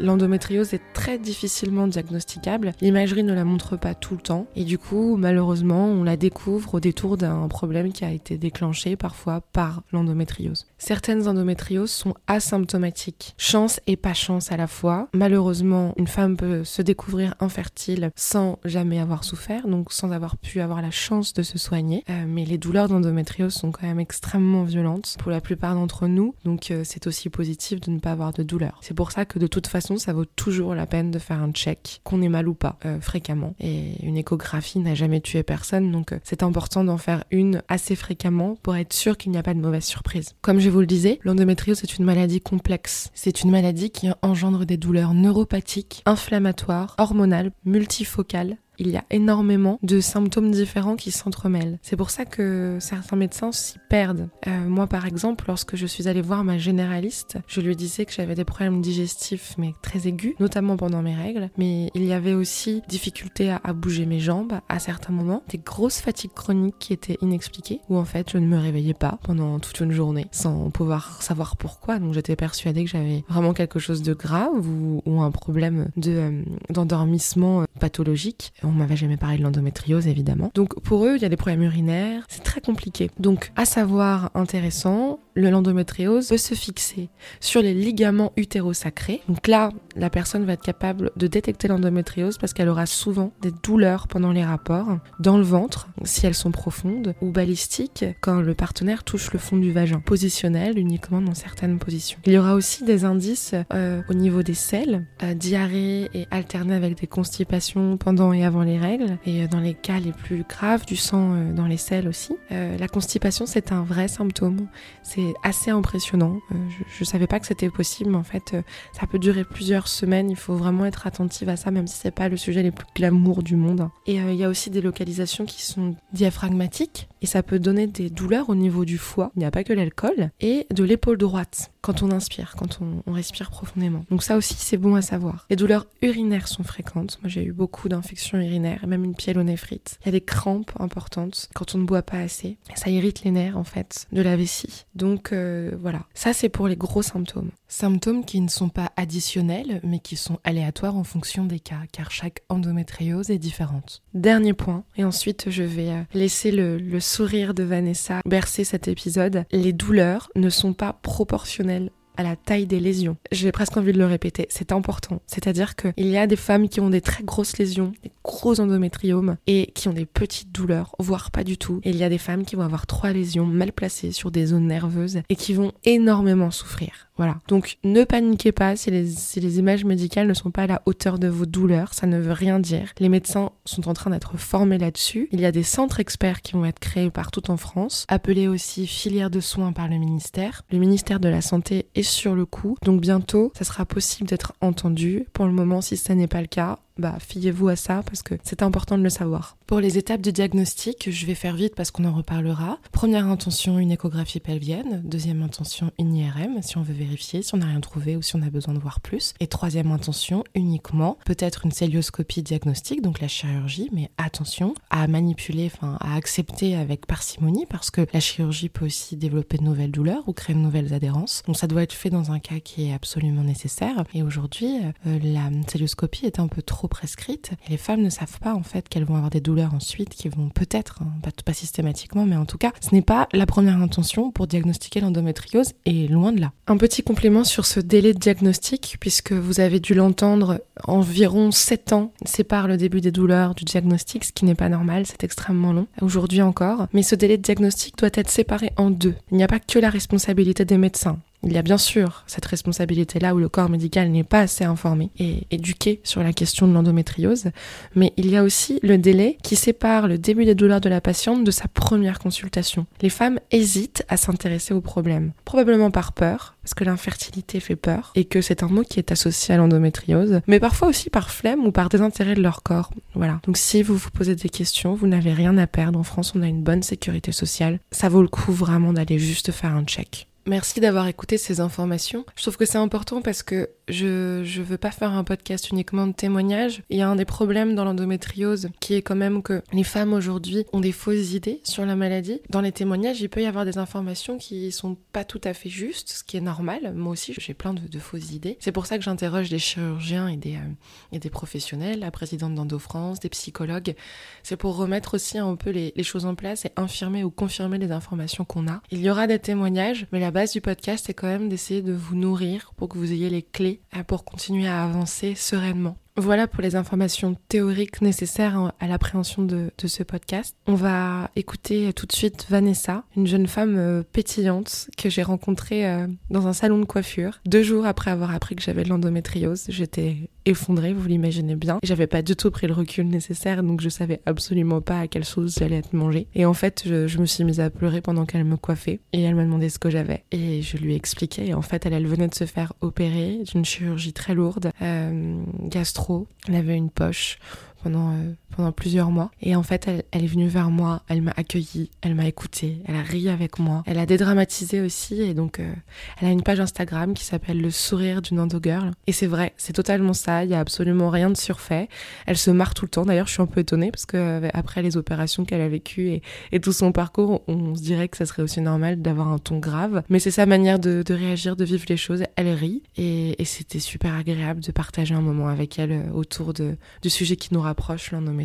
l'endométriose 0.00 0.74
est 0.74 0.82
très 0.94 1.18
difficilement 1.18 1.86
diagnosticable. 1.86 2.72
L'imagerie 2.80 3.22
ne 3.22 3.34
la 3.34 3.44
montre 3.44 3.76
pas 3.76 3.94
tout 3.94 4.14
le 4.14 4.20
temps 4.20 4.46
et 4.56 4.64
du 4.64 4.78
coup 4.78 5.16
malheureusement 5.30 5.86
on 5.86 6.02
la 6.02 6.16
découvre 6.16 6.74
au 6.74 6.80
détour 6.80 7.16
d'un 7.16 7.46
problème 7.46 7.92
qui 7.92 8.04
a 8.04 8.10
été 8.10 8.36
déclenché 8.36 8.96
parfois 8.96 9.40
par 9.52 9.84
l'endométriose. 9.92 10.66
Certaines 10.80 11.28
endométrioses 11.28 11.90
sont 11.90 12.14
asymptomatiques. 12.26 13.34
Chance 13.36 13.80
et 13.86 13.96
pas 13.96 14.14
chance 14.14 14.50
à 14.50 14.56
la 14.56 14.66
fois. 14.66 15.08
Malheureusement, 15.12 15.92
une 15.98 16.06
femme 16.06 16.38
peut 16.38 16.64
se 16.64 16.80
découvrir 16.80 17.34
infertile 17.38 18.10
sans 18.16 18.58
jamais 18.64 18.98
avoir 18.98 19.22
souffert, 19.22 19.68
donc 19.68 19.92
sans 19.92 20.10
avoir 20.10 20.38
pu 20.38 20.60
avoir 20.60 20.80
la 20.80 20.90
chance 20.90 21.34
de 21.34 21.42
se 21.42 21.58
soigner. 21.58 22.02
Euh, 22.08 22.24
mais 22.26 22.46
les 22.46 22.56
douleurs 22.56 22.88
d'endométriose 22.88 23.52
sont 23.52 23.72
quand 23.72 23.86
même 23.86 24.00
extrêmement 24.00 24.64
violentes 24.64 25.16
pour 25.18 25.30
la 25.30 25.42
plupart 25.42 25.74
d'entre 25.74 26.06
nous, 26.06 26.34
donc 26.46 26.70
euh, 26.70 26.80
c'est 26.82 27.06
aussi 27.06 27.28
positif 27.28 27.78
de 27.80 27.90
ne 27.90 27.98
pas 27.98 28.12
avoir 28.12 28.32
de 28.32 28.42
douleur. 28.42 28.78
C'est 28.80 28.94
pour 28.94 29.12
ça 29.12 29.26
que 29.26 29.38
de 29.38 29.46
toute 29.46 29.66
façon, 29.66 29.98
ça 29.98 30.14
vaut 30.14 30.24
toujours 30.24 30.74
la 30.74 30.86
peine 30.86 31.10
de 31.10 31.18
faire 31.18 31.42
un 31.42 31.52
check, 31.52 32.00
qu'on 32.04 32.22
est 32.22 32.30
mal 32.30 32.48
ou 32.48 32.54
pas, 32.54 32.78
euh, 32.86 33.00
fréquemment. 33.02 33.54
Et 33.60 34.02
une 34.02 34.16
échographie 34.16 34.78
n'a 34.78 34.94
jamais 34.94 35.20
tué 35.20 35.42
personne, 35.42 35.92
donc 35.92 36.14
c'est 36.24 36.42
important 36.42 36.84
d'en 36.84 36.96
faire 36.96 37.24
une 37.30 37.62
assez 37.68 37.96
fréquemment 37.96 38.56
pour 38.62 38.76
être 38.76 38.94
sûr 38.94 39.18
qu'il 39.18 39.30
n'y 39.30 39.38
a 39.38 39.42
pas 39.42 39.54
de 39.54 39.60
mauvaise 39.60 39.84
surprise. 39.84 40.34
Vous 40.70 40.80
le 40.80 40.86
disais, 40.86 41.18
l'endométriose 41.22 41.82
est 41.82 41.98
une 41.98 42.04
maladie 42.04 42.40
complexe. 42.40 43.10
C'est 43.14 43.42
une 43.42 43.50
maladie 43.50 43.90
qui 43.90 44.08
engendre 44.22 44.66
des 44.66 44.76
douleurs 44.76 45.14
neuropathiques, 45.14 46.02
inflammatoires, 46.06 46.94
hormonales, 46.98 47.52
multifocales, 47.64 48.56
il 48.80 48.90
y 48.90 48.96
a 48.96 49.04
énormément 49.10 49.78
de 49.82 50.00
symptômes 50.00 50.50
différents 50.50 50.96
qui 50.96 51.10
s'entremêlent. 51.10 51.78
C'est 51.82 51.96
pour 51.96 52.10
ça 52.10 52.24
que 52.24 52.78
certains 52.80 53.16
médecins 53.16 53.52
s'y 53.52 53.78
perdent. 53.88 54.28
Euh, 54.46 54.68
moi, 54.68 54.86
par 54.86 55.06
exemple, 55.06 55.44
lorsque 55.46 55.76
je 55.76 55.86
suis 55.86 56.08
allée 56.08 56.22
voir 56.22 56.44
ma 56.44 56.58
généraliste, 56.58 57.38
je 57.46 57.60
lui 57.60 57.76
disais 57.76 58.06
que 58.06 58.12
j'avais 58.12 58.34
des 58.34 58.44
problèmes 58.44 58.80
digestifs, 58.80 59.54
mais 59.58 59.74
très 59.82 60.08
aigus, 60.08 60.34
notamment 60.40 60.76
pendant 60.76 61.02
mes 61.02 61.14
règles. 61.14 61.50
Mais 61.58 61.90
il 61.94 62.04
y 62.04 62.12
avait 62.12 62.32
aussi 62.32 62.82
difficulté 62.88 63.50
à, 63.50 63.60
bouger 63.74 64.06
mes 64.06 64.18
jambes 64.18 64.54
à 64.68 64.78
certains 64.78 65.12
moments, 65.12 65.42
des 65.48 65.58
grosses 65.58 66.00
fatigues 66.00 66.32
chroniques 66.34 66.78
qui 66.78 66.92
étaient 66.92 67.18
inexpliquées, 67.20 67.80
où 67.88 67.96
en 67.96 68.04
fait 68.04 68.30
je 68.30 68.38
ne 68.38 68.46
me 68.46 68.58
réveillais 68.58 68.94
pas 68.94 69.18
pendant 69.22 69.58
toute 69.58 69.78
une 69.80 69.92
journée 69.92 70.26
sans 70.32 70.70
pouvoir 70.70 71.22
savoir 71.22 71.56
pourquoi. 71.56 71.98
Donc 71.98 72.14
j'étais 72.14 72.36
persuadée 72.36 72.84
que 72.84 72.90
j'avais 72.90 73.24
vraiment 73.28 73.52
quelque 73.52 73.78
chose 73.78 74.02
de 74.02 74.14
grave 74.14 74.66
ou, 74.66 75.20
un 75.20 75.30
problème 75.30 75.90
euh, 76.06 76.42
d'endormissement 76.70 77.64
pathologique 77.78 78.54
on 78.69 78.69
m'avait 78.78 78.96
jamais 78.96 79.16
parlé 79.16 79.38
de 79.38 79.42
l'endométriose 79.42 80.06
évidemment. 80.06 80.50
Donc 80.54 80.80
pour 80.80 81.04
eux, 81.06 81.16
il 81.16 81.22
y 81.22 81.24
a 81.24 81.28
des 81.28 81.36
problèmes 81.36 81.62
urinaires, 81.62 82.24
c'est 82.28 82.42
très 82.42 82.60
compliqué. 82.60 83.10
Donc 83.18 83.52
à 83.56 83.64
savoir 83.64 84.30
intéressant, 84.34 85.20
l'endométriose 85.48 86.28
peut 86.28 86.36
se 86.36 86.54
fixer 86.54 87.08
sur 87.40 87.62
les 87.62 87.74
ligaments 87.74 88.32
utérosacrés. 88.36 89.22
Donc 89.28 89.48
là, 89.48 89.70
la 89.96 90.10
personne 90.10 90.44
va 90.44 90.54
être 90.54 90.62
capable 90.62 91.10
de 91.16 91.26
détecter 91.26 91.68
l'endométriose 91.68 92.38
parce 92.38 92.52
qu'elle 92.52 92.68
aura 92.68 92.86
souvent 92.86 93.32
des 93.42 93.52
douleurs 93.62 94.08
pendant 94.08 94.32
les 94.32 94.44
rapports, 94.44 94.98
dans 95.18 95.36
le 95.36 95.44
ventre, 95.44 95.88
si 96.04 96.26
elles 96.26 96.34
sont 96.34 96.50
profondes, 96.50 97.14
ou 97.20 97.30
balistiques, 97.30 98.04
quand 98.20 98.40
le 98.40 98.54
partenaire 98.54 99.04
touche 99.04 99.32
le 99.32 99.38
fond 99.38 99.56
du 99.56 99.72
vagin, 99.72 100.00
positionnel 100.00 100.78
uniquement 100.78 101.20
dans 101.20 101.34
certaines 101.34 101.78
positions. 101.78 102.18
Il 102.26 102.32
y 102.32 102.38
aura 102.38 102.54
aussi 102.54 102.84
des 102.84 103.04
indices 103.04 103.54
euh, 103.72 104.02
au 104.08 104.14
niveau 104.14 104.42
des 104.42 104.54
selles, 104.54 105.06
euh, 105.22 105.34
diarrhée 105.34 106.08
et 106.14 106.26
alternée 106.30 106.74
avec 106.74 107.00
des 107.00 107.06
constipations 107.06 107.96
pendant 107.96 108.32
et 108.32 108.44
avant 108.44 108.62
les 108.62 108.78
règles, 108.78 109.18
et 109.26 109.42
euh, 109.42 109.46
dans 109.48 109.60
les 109.60 109.74
cas 109.74 109.98
les 109.98 110.12
plus 110.12 110.44
graves, 110.48 110.86
du 110.86 110.96
sang 110.96 111.34
euh, 111.34 111.52
dans 111.52 111.66
les 111.66 111.76
selles 111.76 112.08
aussi. 112.08 112.36
La 112.50 112.88
constipation, 112.88 113.46
c'est 113.46 113.72
un 113.72 113.82
vrai 113.82 114.08
symptôme. 114.08 114.66
C'est 115.02 115.29
assez 115.42 115.70
impressionnant. 115.70 116.40
Euh, 116.52 116.56
je, 116.70 116.84
je, 116.98 117.04
savais 117.04 117.26
pas 117.26 117.38
que 117.38 117.46
c'était 117.46 117.68
possible, 117.68 118.10
mais 118.10 118.16
en 118.16 118.24
fait, 118.24 118.54
euh, 118.54 118.62
ça 118.92 119.06
peut 119.06 119.18
durer 119.18 119.44
plusieurs 119.44 119.88
semaines. 119.88 120.30
Il 120.30 120.36
faut 120.36 120.54
vraiment 120.54 120.86
être 120.86 121.06
attentive 121.06 121.48
à 121.48 121.56
ça, 121.56 121.70
même 121.70 121.86
si 121.86 121.96
c'est 121.96 122.10
pas 122.10 122.28
le 122.28 122.36
sujet 122.36 122.62
les 122.62 122.70
plus 122.70 122.86
glamour 122.94 123.42
du 123.42 123.56
monde. 123.56 123.90
Et 124.06 124.20
euh, 124.20 124.32
il 124.32 124.38
y 124.38 124.44
a 124.44 124.48
aussi 124.48 124.70
des 124.70 124.80
localisations 124.80 125.44
qui 125.44 125.62
sont 125.62 125.94
diaphragmatiques, 126.12 127.08
et 127.22 127.26
ça 127.26 127.42
peut 127.42 127.58
donner 127.58 127.86
des 127.86 128.10
douleurs 128.10 128.48
au 128.48 128.54
niveau 128.54 128.84
du 128.84 128.98
foie. 128.98 129.30
Il 129.36 129.40
n'y 129.40 129.44
a 129.44 129.50
pas 129.50 129.64
que 129.64 129.72
l'alcool, 129.72 130.30
et 130.40 130.66
de 130.70 130.84
l'épaule 130.84 131.18
droite 131.18 131.70
quand 131.80 132.02
on 132.02 132.10
inspire, 132.10 132.54
quand 132.58 132.80
on, 132.82 133.02
on 133.06 133.12
respire 133.12 133.50
profondément. 133.50 134.04
Donc 134.10 134.22
ça 134.22 134.36
aussi, 134.36 134.54
c'est 134.54 134.76
bon 134.76 134.94
à 134.94 135.02
savoir. 135.02 135.46
Les 135.48 135.56
douleurs 135.56 135.86
urinaires 136.02 136.48
sont 136.48 136.62
fréquentes. 136.62 137.18
Moi, 137.22 137.30
j'ai 137.30 137.44
eu 137.44 137.52
beaucoup 137.52 137.88
d'infections 137.88 138.38
urinaires, 138.38 138.86
même 138.86 139.04
une 139.04 139.14
pyélonéphrite. 139.14 139.98
Il 140.02 140.06
y 140.06 140.08
a 140.10 140.12
des 140.12 140.20
crampes 140.20 140.72
importantes 140.78 141.48
quand 141.54 141.74
on 141.74 141.78
ne 141.78 141.84
boit 141.84 142.02
pas 142.02 142.18
assez. 142.18 142.58
Ça 142.74 142.90
irrite 142.90 143.24
les 143.24 143.30
nerfs, 143.30 143.56
en 143.56 143.64
fait, 143.64 144.06
de 144.12 144.22
la 144.22 144.36
vessie. 144.36 144.84
Donc 144.94 145.32
euh, 145.32 145.72
voilà, 145.80 146.04
ça 146.14 146.32
c'est 146.32 146.48
pour 146.48 146.68
les 146.68 146.76
gros 146.76 147.02
symptômes. 147.02 147.50
Symptômes 147.68 148.24
qui 148.24 148.40
ne 148.40 148.48
sont 148.48 148.68
pas 148.68 148.92
additionnels, 148.96 149.80
mais 149.84 150.00
qui 150.00 150.16
sont 150.16 150.38
aléatoires 150.44 150.96
en 150.96 151.04
fonction 151.04 151.44
des 151.44 151.60
cas, 151.60 151.80
car 151.92 152.10
chaque 152.10 152.42
endométriose 152.48 153.30
est 153.30 153.38
différente. 153.38 154.02
Dernier 154.14 154.52
point, 154.52 154.84
et 154.96 155.04
ensuite 155.04 155.46
je 155.48 155.62
vais 155.62 155.90
euh, 155.90 156.02
laisser 156.14 156.50
le, 156.50 156.78
le 156.78 157.00
sourire 157.10 157.54
de 157.54 157.64
Vanessa 157.64 158.20
bercer 158.24 158.62
cet 158.62 158.86
épisode. 158.86 159.44
Les 159.50 159.72
douleurs 159.72 160.30
ne 160.36 160.48
sont 160.48 160.74
pas 160.74 160.92
proportionnelles 160.92 161.90
à 162.20 162.22
la 162.22 162.36
taille 162.36 162.66
des 162.66 162.80
lésions. 162.80 163.16
J'ai 163.32 163.50
presque 163.50 163.76
envie 163.76 163.92
de 163.92 163.98
le 163.98 164.06
répéter, 164.06 164.46
c'est 164.50 164.72
important. 164.72 165.22
C'est-à-dire 165.26 165.74
qu'il 165.74 166.06
y 166.06 166.18
a 166.18 166.26
des 166.26 166.36
femmes 166.36 166.68
qui 166.68 166.80
ont 166.80 166.90
des 166.90 167.00
très 167.00 167.24
grosses 167.24 167.56
lésions, 167.58 167.92
des 168.02 168.12
gros 168.22 168.60
endométriomes, 168.60 169.36
et 169.46 169.72
qui 169.74 169.88
ont 169.88 169.92
des 169.92 170.06
petites 170.06 170.52
douleurs, 170.52 170.94
voire 170.98 171.30
pas 171.30 171.44
du 171.44 171.56
tout. 171.56 171.80
Et 171.82 171.90
il 171.90 171.96
y 171.96 172.04
a 172.04 172.08
des 172.08 172.18
femmes 172.18 172.44
qui 172.44 172.56
vont 172.56 172.62
avoir 172.62 172.86
trois 172.86 173.12
lésions 173.12 173.46
mal 173.46 173.72
placées 173.72 174.12
sur 174.12 174.30
des 174.30 174.46
zones 174.46 174.66
nerveuses 174.66 175.22
et 175.28 175.36
qui 175.36 175.54
vont 175.54 175.72
énormément 175.84 176.50
souffrir. 176.50 177.10
Voilà. 177.20 177.38
Donc 177.48 177.76
ne 177.84 178.02
paniquez 178.04 178.50
pas 178.50 178.76
si 178.76 178.90
les, 178.90 179.06
si 179.06 179.40
les, 179.40 179.58
images 179.58 179.84
médicales 179.84 180.26
ne 180.26 180.32
sont 180.32 180.50
pas 180.50 180.62
à 180.62 180.66
la 180.66 180.82
hauteur 180.86 181.18
de 181.18 181.28
vos 181.28 181.44
douleurs, 181.44 181.92
ça 181.92 182.06
ne 182.06 182.18
veut 182.18 182.32
rien 182.32 182.58
dire. 182.58 182.94
Les 182.98 183.10
médecins 183.10 183.50
sont 183.66 183.90
en 183.90 183.92
train 183.92 184.10
d'être 184.10 184.38
formés 184.38 184.78
là-dessus. 184.78 185.28
Il 185.30 185.38
y 185.38 185.44
a 185.44 185.52
des 185.52 185.62
centres 185.62 186.00
experts 186.00 186.40
qui 186.40 186.52
vont 186.52 186.64
être 186.64 186.78
créés 186.78 187.10
partout 187.10 187.50
en 187.50 187.58
France, 187.58 188.06
appelés 188.08 188.48
aussi 188.48 188.86
filières 188.86 189.28
de 189.28 189.40
soins 189.40 189.72
par 189.72 189.86
le 189.86 189.98
ministère. 189.98 190.62
Le 190.72 190.78
ministère 190.78 191.20
de 191.20 191.28
la 191.28 191.42
Santé 191.42 191.90
est 191.94 192.02
sur 192.10 192.34
le 192.34 192.44
coup, 192.46 192.76
donc 192.84 193.00
bientôt 193.00 193.52
ça 193.56 193.64
sera 193.64 193.86
possible 193.86 194.28
d'être 194.28 194.52
entendu. 194.60 195.26
Pour 195.32 195.46
le 195.46 195.52
moment, 195.52 195.80
si 195.80 195.96
ça 195.96 196.14
n'est 196.14 196.28
pas 196.28 196.40
le 196.40 196.46
cas, 196.46 196.78
bah, 197.00 197.16
fiez-vous 197.18 197.68
à 197.68 197.76
ça 197.76 198.02
parce 198.04 198.22
que 198.22 198.34
c'est 198.42 198.62
important 198.62 198.98
de 198.98 199.02
le 199.02 199.10
savoir. 199.10 199.56
Pour 199.66 199.80
les 199.80 199.98
étapes 199.98 200.20
de 200.20 200.30
diagnostic, 200.30 201.10
je 201.10 201.26
vais 201.26 201.34
faire 201.34 201.54
vite 201.54 201.74
parce 201.74 201.90
qu'on 201.90 202.04
en 202.04 202.12
reparlera. 202.12 202.78
Première 202.92 203.26
intention, 203.26 203.78
une 203.78 203.92
échographie 203.92 204.40
pelvienne. 204.40 205.02
Deuxième 205.04 205.42
intention, 205.42 205.90
une 205.98 206.14
IRM 206.14 206.60
si 206.62 206.76
on 206.76 206.82
veut 206.82 206.94
vérifier 206.94 207.42
si 207.42 207.54
on 207.54 207.58
n'a 207.58 207.66
rien 207.66 207.80
trouvé 207.80 208.16
ou 208.16 208.22
si 208.22 208.36
on 208.36 208.42
a 208.42 208.50
besoin 208.50 208.74
de 208.74 208.78
voir 208.78 209.00
plus. 209.00 209.34
Et 209.40 209.46
troisième 209.46 209.90
intention, 209.92 210.44
uniquement, 210.54 211.18
peut-être 211.24 211.64
une 211.64 211.72
célioscopie 211.72 212.42
diagnostique, 212.42 213.02
donc 213.02 213.20
la 213.20 213.28
chirurgie, 213.28 213.88
mais 213.92 214.10
attention 214.18 214.74
à 214.90 215.06
manipuler, 215.06 215.70
enfin 215.72 215.96
à 216.00 216.14
accepter 216.16 216.76
avec 216.76 217.06
parcimonie 217.06 217.66
parce 217.66 217.90
que 217.90 218.06
la 218.12 218.20
chirurgie 218.20 218.68
peut 218.68 218.86
aussi 218.86 219.16
développer 219.16 219.58
de 219.58 219.64
nouvelles 219.64 219.90
douleurs 219.90 220.28
ou 220.28 220.32
créer 220.32 220.54
de 220.54 220.60
nouvelles 220.60 220.92
adhérences. 220.92 221.42
Donc 221.46 221.56
ça 221.56 221.66
doit 221.66 221.82
être 221.82 221.92
fait 221.92 222.10
dans 222.10 222.32
un 222.32 222.38
cas 222.38 222.60
qui 222.60 222.88
est 222.88 222.94
absolument 222.94 223.42
nécessaire. 223.42 224.04
Et 224.14 224.22
aujourd'hui, 224.22 224.78
euh, 225.06 225.18
la 225.22 225.50
célioscopie 225.66 226.26
est 226.26 226.40
un 226.40 226.48
peu 226.48 226.62
trop 226.62 226.88
prescrites. 226.90 227.52
Les 227.70 227.78
femmes 227.78 228.02
ne 228.02 228.10
savent 228.10 228.38
pas 228.40 228.54
en 228.54 228.62
fait 228.62 228.88
qu'elles 228.88 229.04
vont 229.04 229.14
avoir 229.14 229.30
des 229.30 229.40
douleurs 229.40 229.72
ensuite, 229.72 230.10
qui 230.10 230.28
vont 230.28 230.50
peut-être, 230.50 231.00
hein, 231.02 231.12
pas, 231.22 231.30
pas 231.44 231.54
systématiquement, 231.54 232.26
mais 232.26 232.36
en 232.36 232.44
tout 232.44 232.58
cas, 232.58 232.72
ce 232.80 232.94
n'est 232.94 233.00
pas 233.02 233.28
la 233.32 233.46
première 233.46 233.80
intention 233.80 234.30
pour 234.30 234.46
diagnostiquer 234.46 235.00
l'endométriose 235.00 235.72
et 235.86 236.08
loin 236.08 236.32
de 236.32 236.40
là. 236.40 236.52
Un 236.66 236.76
petit 236.76 237.02
complément 237.02 237.44
sur 237.44 237.64
ce 237.64 237.80
délai 237.80 238.12
de 238.12 238.18
diagnostic, 238.18 238.96
puisque 239.00 239.32
vous 239.32 239.60
avez 239.60 239.80
dû 239.80 239.94
l'entendre, 239.94 240.60
environ 240.84 241.50
7 241.50 241.92
ans 241.92 242.12
sépare 242.24 242.68
le 242.68 242.76
début 242.76 243.00
des 243.00 243.12
douleurs 243.12 243.54
du 243.54 243.64
diagnostic, 243.64 244.24
ce 244.24 244.32
qui 244.32 244.44
n'est 244.44 244.54
pas 244.54 244.68
normal, 244.68 245.06
c'est 245.06 245.24
extrêmement 245.24 245.72
long, 245.72 245.86
aujourd'hui 246.02 246.42
encore. 246.42 246.86
Mais 246.92 247.02
ce 247.02 247.14
délai 247.14 247.36
de 247.36 247.42
diagnostic 247.42 247.96
doit 247.96 248.10
être 248.14 248.30
séparé 248.30 248.72
en 248.76 248.90
deux. 248.90 249.14
Il 249.30 249.36
n'y 249.36 249.44
a 249.44 249.48
pas 249.48 249.60
que 249.60 249.78
la 249.78 249.90
responsabilité 249.90 250.64
des 250.64 250.78
médecins. 250.78 251.18
Il 251.42 251.52
y 251.54 251.58
a 251.58 251.62
bien 251.62 251.78
sûr 251.78 252.22
cette 252.26 252.44
responsabilité-là 252.44 253.34
où 253.34 253.38
le 253.38 253.48
corps 253.48 253.70
médical 253.70 254.10
n'est 254.10 254.24
pas 254.24 254.40
assez 254.40 254.64
informé 254.64 255.10
et 255.18 255.46
éduqué 255.50 256.00
sur 256.04 256.22
la 256.22 256.34
question 256.34 256.68
de 256.68 256.74
l'endométriose, 256.74 257.50
mais 257.94 258.12
il 258.18 258.30
y 258.30 258.36
a 258.36 258.42
aussi 258.42 258.78
le 258.82 258.98
délai 258.98 259.38
qui 259.42 259.56
sépare 259.56 260.06
le 260.06 260.18
début 260.18 260.44
des 260.44 260.54
douleurs 260.54 260.82
de 260.82 260.90
la 260.90 261.00
patiente 261.00 261.44
de 261.44 261.50
sa 261.50 261.66
première 261.66 262.18
consultation. 262.18 262.86
Les 263.00 263.08
femmes 263.08 263.40
hésitent 263.50 264.04
à 264.08 264.18
s'intéresser 264.18 264.74
au 264.74 264.82
problème, 264.82 265.32
probablement 265.46 265.90
par 265.90 266.12
peur, 266.12 266.56
parce 266.62 266.74
que 266.74 266.84
l'infertilité 266.84 267.58
fait 267.58 267.76
peur 267.76 268.12
et 268.14 268.26
que 268.26 268.42
c'est 268.42 268.62
un 268.62 268.68
mot 268.68 268.82
qui 268.82 268.98
est 268.98 269.10
associé 269.10 269.54
à 269.54 269.58
l'endométriose, 269.58 270.40
mais 270.46 270.60
parfois 270.60 270.88
aussi 270.88 271.08
par 271.08 271.30
flemme 271.30 271.64
ou 271.64 271.72
par 271.72 271.88
désintérêt 271.88 272.34
de 272.34 272.42
leur 272.42 272.62
corps. 272.62 272.90
Voilà. 273.14 273.40
Donc 273.44 273.56
si 273.56 273.82
vous 273.82 273.96
vous 273.96 274.10
posez 274.10 274.34
des 274.34 274.50
questions, 274.50 274.94
vous 274.94 275.06
n'avez 275.06 275.32
rien 275.32 275.56
à 275.56 275.66
perdre. 275.66 275.98
En 275.98 276.02
France, 276.02 276.34
on 276.36 276.42
a 276.42 276.48
une 276.48 276.62
bonne 276.62 276.82
sécurité 276.82 277.32
sociale. 277.32 277.80
Ça 277.92 278.10
vaut 278.10 278.22
le 278.22 278.28
coup 278.28 278.52
vraiment 278.52 278.92
d'aller 278.92 279.18
juste 279.18 279.52
faire 279.52 279.74
un 279.74 279.84
check. 279.84 280.26
Merci 280.50 280.80
d'avoir 280.80 281.06
écouté 281.06 281.38
ces 281.38 281.60
informations. 281.60 282.26
Je 282.34 282.42
trouve 282.42 282.56
que 282.56 282.64
c'est 282.64 282.76
important 282.76 283.22
parce 283.22 283.44
que 283.44 283.70
je 283.86 284.42
je 284.42 284.62
veux 284.62 284.78
pas 284.78 284.90
faire 284.90 285.12
un 285.12 285.22
podcast 285.22 285.70
uniquement 285.70 286.08
de 286.08 286.12
témoignages. 286.12 286.82
Il 286.90 286.98
y 286.98 287.02
a 287.02 287.08
un 287.08 287.14
des 287.14 287.24
problèmes 287.24 287.76
dans 287.76 287.84
l'endométriose 287.84 288.68
qui 288.80 288.94
est 288.94 289.02
quand 289.02 289.14
même 289.14 289.44
que 289.44 289.62
les 289.72 289.84
femmes 289.84 290.12
aujourd'hui 290.12 290.66
ont 290.72 290.80
des 290.80 290.90
fausses 290.90 291.34
idées 291.34 291.60
sur 291.62 291.86
la 291.86 291.94
maladie. 291.94 292.40
Dans 292.48 292.62
les 292.62 292.72
témoignages, 292.72 293.20
il 293.20 293.28
peut 293.28 293.42
y 293.42 293.46
avoir 293.46 293.64
des 293.64 293.78
informations 293.78 294.38
qui 294.38 294.72
sont 294.72 294.96
pas 295.12 295.22
tout 295.22 295.40
à 295.44 295.54
fait 295.54 295.68
justes, 295.68 296.08
ce 296.08 296.24
qui 296.24 296.36
est 296.36 296.40
normal. 296.40 296.94
Moi 296.96 297.12
aussi, 297.12 297.32
j'ai 297.38 297.54
plein 297.54 297.72
de, 297.72 297.86
de 297.86 297.98
fausses 298.00 298.32
idées. 298.32 298.56
C'est 298.58 298.72
pour 298.72 298.86
ça 298.86 298.98
que 298.98 299.04
j'interroge 299.04 299.50
des 299.50 299.60
chirurgiens 299.60 300.26
et 300.26 300.36
des 300.36 300.56
euh, 300.56 301.12
et 301.12 301.20
des 301.20 301.30
professionnels, 301.30 302.00
la 302.00 302.10
présidente 302.10 302.56
d'Endo 302.56 302.80
France, 302.80 303.20
des 303.20 303.28
psychologues. 303.28 303.94
C'est 304.42 304.56
pour 304.56 304.74
remettre 304.74 305.14
aussi 305.14 305.38
un 305.38 305.54
peu 305.54 305.70
les, 305.70 305.92
les 305.94 306.02
choses 306.02 306.26
en 306.26 306.34
place 306.34 306.64
et 306.64 306.72
infirmer 306.74 307.22
ou 307.22 307.30
confirmer 307.30 307.78
les 307.78 307.92
informations 307.92 308.44
qu'on 308.44 308.66
a. 308.66 308.82
Il 308.90 309.00
y 309.00 309.10
aura 309.10 309.28
des 309.28 309.38
témoignages, 309.38 310.08
mais 310.10 310.18
la 310.18 310.32
base 310.32 310.39
du 310.48 310.60
podcast 310.60 311.10
est 311.10 311.14
quand 311.14 311.26
même 311.26 311.48
d'essayer 311.48 311.82
de 311.82 311.92
vous 311.92 312.16
nourrir 312.16 312.72
pour 312.76 312.88
que 312.88 312.96
vous 312.96 313.12
ayez 313.12 313.28
les 313.28 313.42
clés 313.42 313.82
euh, 313.96 314.02
pour 314.02 314.24
continuer 314.24 314.68
à 314.68 314.82
avancer 314.82 315.34
sereinement. 315.34 315.98
Voilà 316.16 316.46
pour 316.46 316.62
les 316.62 316.76
informations 316.76 317.36
théoriques 317.48 318.02
nécessaires 318.02 318.72
à 318.80 318.86
l'appréhension 318.86 319.42
de, 319.42 319.70
ce 319.84 320.02
podcast. 320.02 320.56
On 320.66 320.74
va 320.74 321.30
écouter 321.36 321.92
tout 321.92 322.06
de 322.06 322.12
suite 322.12 322.46
Vanessa, 322.50 323.04
une 323.16 323.26
jeune 323.26 323.46
femme 323.46 323.76
euh, 323.78 324.02
pétillante 324.02 324.88
que 324.96 325.08
j'ai 325.08 325.22
rencontrée 325.22 325.88
euh, 325.88 326.06
dans 326.30 326.46
un 326.46 326.52
salon 326.52 326.78
de 326.78 326.84
coiffure. 326.84 327.40
Deux 327.46 327.62
jours 327.62 327.86
après 327.86 328.10
avoir 328.10 328.34
appris 328.34 328.56
que 328.56 328.62
j'avais 328.62 328.82
de 328.82 328.88
l'endométriose, 328.88 329.64
j'étais 329.68 330.16
effondrée, 330.46 330.92
vous 330.92 331.08
l'imaginez 331.08 331.56
bien. 331.56 331.78
J'avais 331.82 332.06
pas 332.06 332.22
du 332.22 332.36
tout 332.36 332.50
pris 332.50 332.66
le 332.66 332.74
recul 332.74 333.08
nécessaire, 333.08 333.62
donc 333.62 333.80
je 333.80 333.88
savais 333.88 334.20
absolument 334.26 334.80
pas 334.80 335.00
à 335.00 335.06
quelle 335.06 335.24
sauce 335.24 335.56
j'allais 335.58 335.76
être 335.76 335.92
mangée. 335.92 336.26
Et 336.34 336.44
en 336.44 336.54
fait, 336.54 336.82
je, 336.86 337.18
me 337.18 337.26
suis 337.26 337.44
mise 337.44 337.60
à 337.60 337.70
pleurer 337.70 338.00
pendant 338.00 338.26
qu'elle 338.26 338.44
me 338.44 338.56
coiffait 338.56 339.00
et 339.12 339.22
elle 339.22 339.34
m'a 339.34 339.44
demandé 339.44 339.68
ce 339.68 339.78
que 339.78 339.90
j'avais. 339.90 340.24
Et 340.32 340.62
je 340.62 340.76
lui 340.76 340.92
ai 340.92 340.96
expliqué. 340.96 341.48
Et 341.48 341.54
en 341.54 341.62
fait, 341.62 341.86
elle, 341.86 341.92
elle 341.92 342.06
venait 342.06 342.28
de 342.28 342.34
se 342.34 342.44
faire 342.44 342.72
opérer 342.80 343.40
d'une 343.52 343.64
chirurgie 343.64 344.12
très 344.12 344.34
lourde, 344.34 344.72
euh, 344.82 345.40
gastro. 345.64 345.99
Elle 346.48 346.56
avait 346.56 346.76
une 346.76 346.90
poche 346.90 347.38
pendant, 347.82 348.12
euh, 348.12 348.32
pendant 348.50 348.72
plusieurs 348.72 349.10
mois. 349.10 349.30
Et 349.40 349.56
en 349.56 349.62
fait, 349.62 349.88
elle, 349.88 350.24
est 350.24 350.26
venue 350.26 350.48
vers 350.48 350.70
moi, 350.70 351.02
elle 351.08 351.22
m'a 351.22 351.32
accueilli, 351.36 351.90
elle 352.02 352.14
m'a 352.14 352.26
écouté, 352.26 352.82
elle 352.86 352.96
a 352.96 353.02
ri 353.02 353.28
avec 353.28 353.58
moi, 353.58 353.82
elle 353.86 353.98
a 353.98 354.06
dédramatisé 354.06 354.80
aussi. 354.80 355.22
Et 355.22 355.34
donc, 355.34 355.60
euh, 355.60 355.72
elle 356.20 356.28
a 356.28 356.30
une 356.30 356.42
page 356.42 356.60
Instagram 356.60 357.14
qui 357.14 357.24
s'appelle 357.24 357.60
Le 357.60 357.70
sourire 357.70 358.22
d'une 358.22 358.40
endogirl. 358.40 358.92
Et 359.06 359.12
c'est 359.12 359.26
vrai, 359.26 359.54
c'est 359.56 359.72
totalement 359.72 360.12
ça, 360.12 360.44
il 360.44 360.50
y 360.50 360.54
a 360.54 360.60
absolument 360.60 361.10
rien 361.10 361.30
de 361.30 361.36
surfait. 361.36 361.88
Elle 362.26 362.36
se 362.36 362.50
marre 362.50 362.74
tout 362.74 362.84
le 362.84 362.90
temps. 362.90 363.04
D'ailleurs, 363.04 363.26
je 363.26 363.32
suis 363.32 363.42
un 363.42 363.46
peu 363.46 363.60
étonnée 363.60 363.90
parce 363.90 364.06
que 364.06 364.16
euh, 364.16 364.48
après 364.52 364.82
les 364.82 364.96
opérations 364.96 365.44
qu'elle 365.44 365.60
a 365.60 365.68
vécues 365.68 366.20
et, 366.52 366.60
tout 366.60 366.72
son 366.72 366.92
parcours, 366.92 367.42
on, 367.48 367.74
se 367.74 367.82
dirait 367.82 368.08
que 368.08 368.18
ça 368.18 368.26
serait 368.26 368.42
aussi 368.42 368.60
normal 368.60 369.00
d'avoir 369.00 369.28
un 369.28 369.38
ton 369.38 369.58
grave. 369.58 370.02
Mais 370.10 370.18
c'est 370.18 370.30
sa 370.30 370.44
manière 370.44 370.78
de, 370.78 371.02
réagir, 371.08 371.56
de 371.56 371.64
vivre 371.64 371.84
les 371.88 371.96
choses. 371.96 372.22
Elle 372.36 372.48
rit 372.48 372.82
et, 372.96 373.36
c'était 373.44 373.80
super 373.80 374.14
agréable 374.14 374.60
de 374.60 374.70
partager 374.70 375.14
un 375.14 375.20
moment 375.20 375.48
avec 375.48 375.78
elle 375.78 375.92
euh, 375.92 376.12
autour 376.12 376.52
du 376.52 377.10
sujet 377.10 377.36
qui 377.36 377.52
nous 377.52 377.60
rapproche, 377.60 378.12
l'endométriose. 378.12 378.39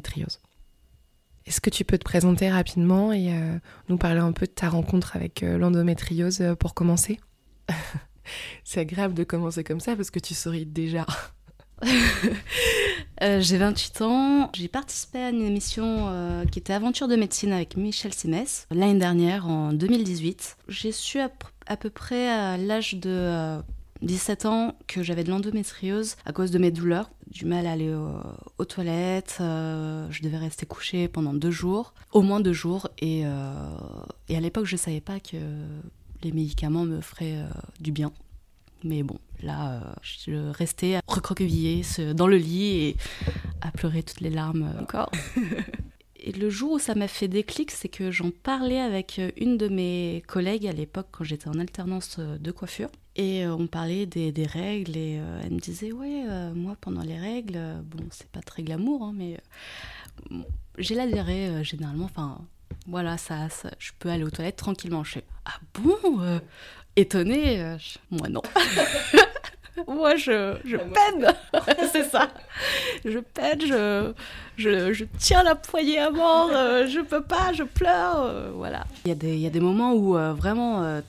Est-ce 1.45 1.61
que 1.61 1.69
tu 1.69 1.85
peux 1.85 1.97
te 1.97 2.03
présenter 2.03 2.49
rapidement 2.49 3.13
et 3.13 3.31
euh, 3.31 3.57
nous 3.87 3.97
parler 3.97 4.19
un 4.19 4.31
peu 4.31 4.47
de 4.47 4.51
ta 4.51 4.67
rencontre 4.67 5.15
avec 5.15 5.43
euh, 5.43 5.57
l'endométriose 5.57 6.41
euh, 6.41 6.55
pour 6.55 6.73
commencer? 6.73 7.19
C'est 8.63 8.79
agréable 8.79 9.13
de 9.13 9.23
commencer 9.23 9.63
comme 9.63 9.79
ça 9.79 9.95
parce 9.95 10.09
que 10.09 10.19
tu 10.19 10.33
souris 10.33 10.65
déjà. 10.65 11.05
j'ai 13.21 13.57
28 13.57 14.01
ans. 14.01 14.49
J'ai 14.55 14.67
participé 14.67 15.19
à 15.19 15.29
une 15.29 15.43
émission 15.43 16.43
qui 16.51 16.57
était 16.57 16.73
Aventure 16.73 17.07
de 17.07 17.15
médecine 17.15 17.51
avec 17.51 17.77
Michel 17.77 18.13
Simès 18.13 18.65
l'année 18.71 18.97
dernière, 18.97 19.47
en 19.47 19.73
2018. 19.73 20.57
J'ai 20.67 20.91
su 20.91 21.19
à, 21.19 21.29
peu 21.77 21.89
près 21.91 22.27
à 22.27 22.57
l'âge 22.57 22.95
de 22.95 23.61
17 24.01 24.45
ans 24.45 24.75
que 24.87 25.03
j'avais 25.03 25.23
de 25.23 25.29
l'endométriose 25.29 26.15
à 26.25 26.33
cause 26.33 26.51
de 26.51 26.59
mes 26.59 26.71
douleurs, 26.71 27.09
du 27.27 27.45
mal 27.45 27.65
à 27.65 27.71
aller 27.71 27.93
aux, 27.93 28.19
aux 28.57 28.65
toilettes, 28.65 29.37
euh, 29.39 30.07
je 30.11 30.21
devais 30.21 30.37
rester 30.37 30.65
couchée 30.65 31.07
pendant 31.07 31.33
deux 31.33 31.51
jours, 31.51 31.93
au 32.11 32.21
moins 32.21 32.39
deux 32.39 32.53
jours, 32.53 32.89
et, 32.99 33.25
euh, 33.25 33.77
et 34.29 34.35
à 34.35 34.39
l'époque 34.39 34.65
je 34.65 34.75
savais 34.75 35.01
pas 35.01 35.19
que 35.19 35.37
les 36.23 36.31
médicaments 36.31 36.85
me 36.85 37.01
feraient 37.01 37.37
euh, 37.37 37.47
du 37.79 37.91
bien. 37.91 38.11
Mais 38.83 39.01
bon, 39.01 39.17
là, 39.41 39.81
je 40.03 40.51
restais 40.51 40.99
recroquevillée 41.07 41.81
dans 42.13 42.27
le 42.27 42.37
lit 42.37 42.65
et 42.65 42.97
à 43.61 43.71
pleurer 43.71 44.03
toutes 44.03 44.21
les 44.21 44.29
larmes 44.29 44.69
encore. 44.79 45.09
Et 46.17 46.31
le 46.31 46.49
jour 46.49 46.73
où 46.73 46.79
ça 46.79 46.95
m'a 46.95 47.07
fait 47.07 47.27
déclic, 47.27 47.69
c'est 47.69 47.87
que 47.87 48.09
j'en 48.09 48.31
parlais 48.31 48.79
avec 48.79 49.21
une 49.37 49.57
de 49.57 49.67
mes 49.67 50.23
collègues 50.27 50.65
à 50.65 50.71
l'époque 50.71 51.07
quand 51.11 51.23
j'étais 51.23 51.47
en 51.47 51.59
alternance 51.59 52.19
de 52.19 52.51
coiffure. 52.51 52.89
Et 53.15 53.45
euh, 53.45 53.55
on 53.55 53.67
parlait 53.67 54.05
des, 54.05 54.33
des, 54.33 54.45
règles 54.45 54.97
et 54.97 55.19
euh, 55.19 55.39
elle 55.43 55.53
me 55.53 55.59
disait 55.59 55.93
ouais 55.93 56.25
euh, 56.27 56.53
moi 56.53 56.75
pendant 56.81 57.01
les 57.01 57.17
règles 57.17 57.57
bon 57.85 58.03
c'est 58.11 58.27
pas 58.27 58.41
très 58.41 58.61
glamour 58.61 59.03
hein, 59.03 59.13
mais 59.15 59.39
j'ai 60.77 60.95
la 60.95 61.07
diarrhée 61.07 61.63
généralement 61.63 62.05
enfin 62.05 62.39
voilà 62.87 63.17
ça, 63.17 63.47
ça, 63.49 63.71
je 63.79 63.91
peux 63.97 64.09
aller 64.09 64.25
aux 64.25 64.29
toilettes 64.29 64.57
tranquillement. 64.57 65.03
Je 65.05 65.13
fais 65.13 65.23
ah 65.45 65.53
bon 65.73 66.41
étonnée 66.95 67.77
moi 68.11 68.27
non. 68.29 68.41
Moi 69.89 70.15
je, 70.15 70.55
je 70.63 70.77
peine. 70.77 71.33
C'est 71.91 72.05
ça. 72.05 72.29
Je 73.03 73.19
peine 73.19 73.59
je, 73.59 74.13
je, 74.55 74.93
je, 74.93 75.03
tiens 75.17 75.43
la 75.43 75.55
poignée 75.55 75.99
à 75.99 76.11
mort 76.11 76.49
je 76.49 77.01
peux 77.01 77.21
pas 77.21 77.51
je 77.53 77.63
pleure 77.63 78.53
voilà. 78.53 78.85
Il 79.03 79.09
y 79.09 79.11
a 79.11 79.15
des 79.15 79.33
il 79.33 79.41
y 79.41 79.47
a 79.47 79.49
des 79.49 79.59
moments 79.59 79.93
où 79.93 80.13
vraiment 80.13 81.01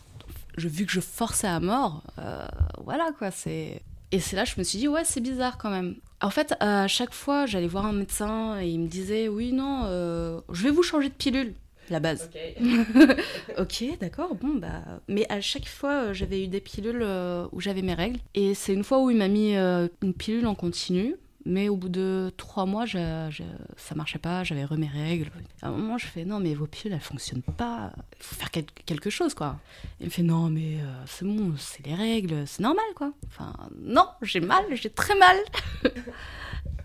je, 0.56 0.68
vu 0.68 0.86
que 0.86 0.92
je 0.92 1.00
forçais 1.00 1.46
à 1.46 1.60
mort, 1.60 2.02
euh, 2.18 2.46
voilà 2.84 3.10
quoi, 3.18 3.30
c'est. 3.30 3.82
Et 4.12 4.20
c'est 4.20 4.36
là 4.36 4.44
je 4.44 4.54
me 4.58 4.62
suis 4.62 4.78
dit, 4.78 4.88
ouais, 4.88 5.04
c'est 5.04 5.20
bizarre 5.20 5.58
quand 5.58 5.70
même. 5.70 5.96
En 6.20 6.30
fait, 6.30 6.54
à 6.60 6.88
chaque 6.88 7.12
fois, 7.12 7.46
j'allais 7.46 7.66
voir 7.66 7.86
un 7.86 7.92
médecin 7.92 8.58
et 8.60 8.68
il 8.68 8.80
me 8.80 8.88
disait, 8.88 9.28
oui, 9.28 9.52
non, 9.52 9.82
euh, 9.84 10.40
je 10.50 10.62
vais 10.62 10.70
vous 10.70 10.82
changer 10.82 11.08
de 11.08 11.14
pilule. 11.14 11.54
La 11.90 12.00
base. 12.00 12.30
Ok, 12.34 13.18
okay 13.58 13.96
d'accord, 14.00 14.34
bon, 14.34 14.54
bah. 14.54 14.82
Mais 15.08 15.26
à 15.30 15.40
chaque 15.40 15.68
fois, 15.68 16.12
j'avais 16.12 16.42
eu 16.42 16.48
des 16.48 16.60
pilules 16.60 17.02
euh, 17.02 17.46
où 17.52 17.60
j'avais 17.60 17.82
mes 17.82 17.94
règles. 17.94 18.18
Et 18.34 18.54
c'est 18.54 18.72
une 18.72 18.82
fois 18.82 19.00
où 19.00 19.10
il 19.10 19.16
m'a 19.16 19.28
mis 19.28 19.56
euh, 19.56 19.88
une 20.02 20.14
pilule 20.14 20.46
en 20.46 20.54
continu. 20.54 21.14
Mais 21.48 21.68
au 21.68 21.76
bout 21.76 21.88
de 21.88 22.32
trois 22.36 22.66
mois, 22.66 22.86
je, 22.86 23.28
je, 23.30 23.44
ça 23.76 23.94
marchait 23.94 24.18
pas, 24.18 24.42
j'avais 24.42 24.64
remis 24.64 24.88
mes 24.88 24.88
règles. 24.88 25.30
À 25.62 25.68
un 25.68 25.70
moment, 25.70 25.96
je 25.96 26.06
fais 26.06 26.24
non, 26.24 26.40
mais 26.40 26.54
vos 26.54 26.66
pilules, 26.66 26.92
elles 26.92 27.00
fonctionnent 27.00 27.40
pas. 27.40 27.92
Il 28.18 28.24
faut 28.24 28.34
faire 28.34 28.50
quel 28.50 28.64
quelque 28.64 29.10
chose, 29.10 29.32
quoi. 29.32 29.56
Il 30.00 30.06
me 30.06 30.10
fait 30.10 30.24
non, 30.24 30.50
mais 30.50 30.80
euh, 30.80 31.04
c'est 31.06 31.24
bon, 31.24 31.54
c'est 31.56 31.86
les 31.86 31.94
règles, 31.94 32.48
c'est 32.48 32.62
normal, 32.62 32.84
quoi. 32.96 33.12
Enfin, 33.28 33.52
non, 33.80 34.08
j'ai 34.22 34.40
mal, 34.40 34.64
j'ai 34.72 34.90
très 34.90 35.16
mal. 35.16 35.36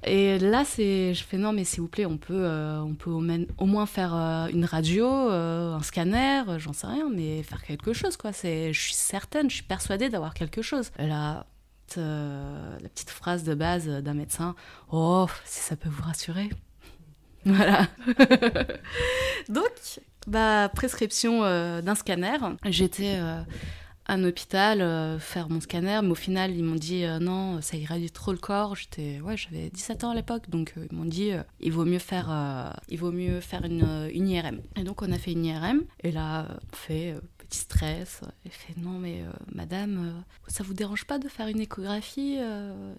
Et 0.04 0.38
là, 0.38 0.64
je 0.64 1.24
fais 1.28 1.38
non, 1.38 1.54
mais 1.54 1.64
s'il 1.64 1.82
vous 1.82 1.88
plaît, 1.88 2.06
on 2.06 2.18
peut, 2.18 2.34
euh, 2.34 2.82
on 2.82 2.94
peut 2.94 3.10
au, 3.10 3.66
moins 3.66 3.86
faire 3.88 4.14
euh, 4.16 4.48
une 4.48 4.66
radio, 4.66 5.08
un 5.08 5.82
scanner, 5.82 6.44
j'en 6.60 6.74
sais 6.74 6.88
rien, 6.88 7.10
mais 7.12 7.42
faire 7.42 7.64
quelque 7.64 7.94
chose, 7.94 8.16
quoi. 8.16 8.32
Je 8.32 8.72
suis 8.72 8.94
certaine, 8.94 9.50
je 9.50 9.56
suis 9.56 9.64
persuadée 9.64 10.10
d'avoir 10.10 10.36
quelque 10.36 10.62
chose. 10.62 10.92
Là, 11.00 11.48
euh, 11.98 12.78
la 12.80 12.90
petite 12.90 13.10
phrase 13.10 13.44
de 13.44 13.54
base 13.54 13.88
d'un 13.88 14.14
médecin 14.14 14.56
Oh, 14.92 15.28
si 15.46 15.60
ça 15.60 15.76
peut 15.76 15.90
vous 15.90 16.04
rassurer. 16.04 16.50
Voilà. 17.44 17.88
Donc, 19.50 20.00
bah, 20.28 20.70
prescription 20.76 21.44
euh, 21.44 21.82
d'un 21.82 21.96
scanner. 21.96 22.38
J'étais 22.66 23.16
euh, 23.16 23.42
un 24.06 24.24
hôpital 24.24 25.20
faire 25.20 25.50
mon 25.50 25.60
scanner, 25.60 26.02
mais 26.04 26.12
au 26.12 26.16
final, 26.16 26.56
ils 26.56 26.64
m'ont 26.64 26.76
dit 26.76 27.04
non, 27.20 27.60
ça 27.60 27.78
irradie 27.78 28.12
trop 28.12 28.32
le 28.32 28.38
corps. 28.38 28.76
J'étais, 28.76 29.22
ouais, 29.22 29.38
j'avais 29.38 29.72
17 29.72 30.04
ans 30.04 30.12
à 30.12 30.16
l'époque, 30.16 30.52
donc 30.52 30.76
ils 30.92 30.96
m'ont 30.96 31.06
dit 31.06 31.32
il 31.60 31.72
vaut 31.72 31.86
mieux 31.86 31.98
faire, 31.98 32.76
il 32.90 33.00
vaut 33.00 33.12
mieux 33.12 33.40
faire 33.40 33.66
une, 33.66 34.08
une, 34.14 34.30
IRM. 34.30 34.62
Et 34.76 34.84
donc 34.84 35.02
on 35.02 35.12
a 35.12 35.18
fait 35.18 35.32
une 35.32 35.44
IRM, 35.44 35.82
et 36.04 36.12
là, 36.12 36.46
on 36.72 36.76
fait 36.76 37.16
petit 37.52 37.60
stress. 37.60 38.22
Il 38.46 38.52
fait 38.52 38.74
non, 38.78 38.98
mais 39.00 39.22
madame, 39.54 40.24
ça 40.48 40.64
vous 40.64 40.74
dérange 40.74 41.06
pas 41.06 41.20
de 41.20 41.28
faire 41.28 41.48
une 41.48 41.60
échographie 41.60 42.38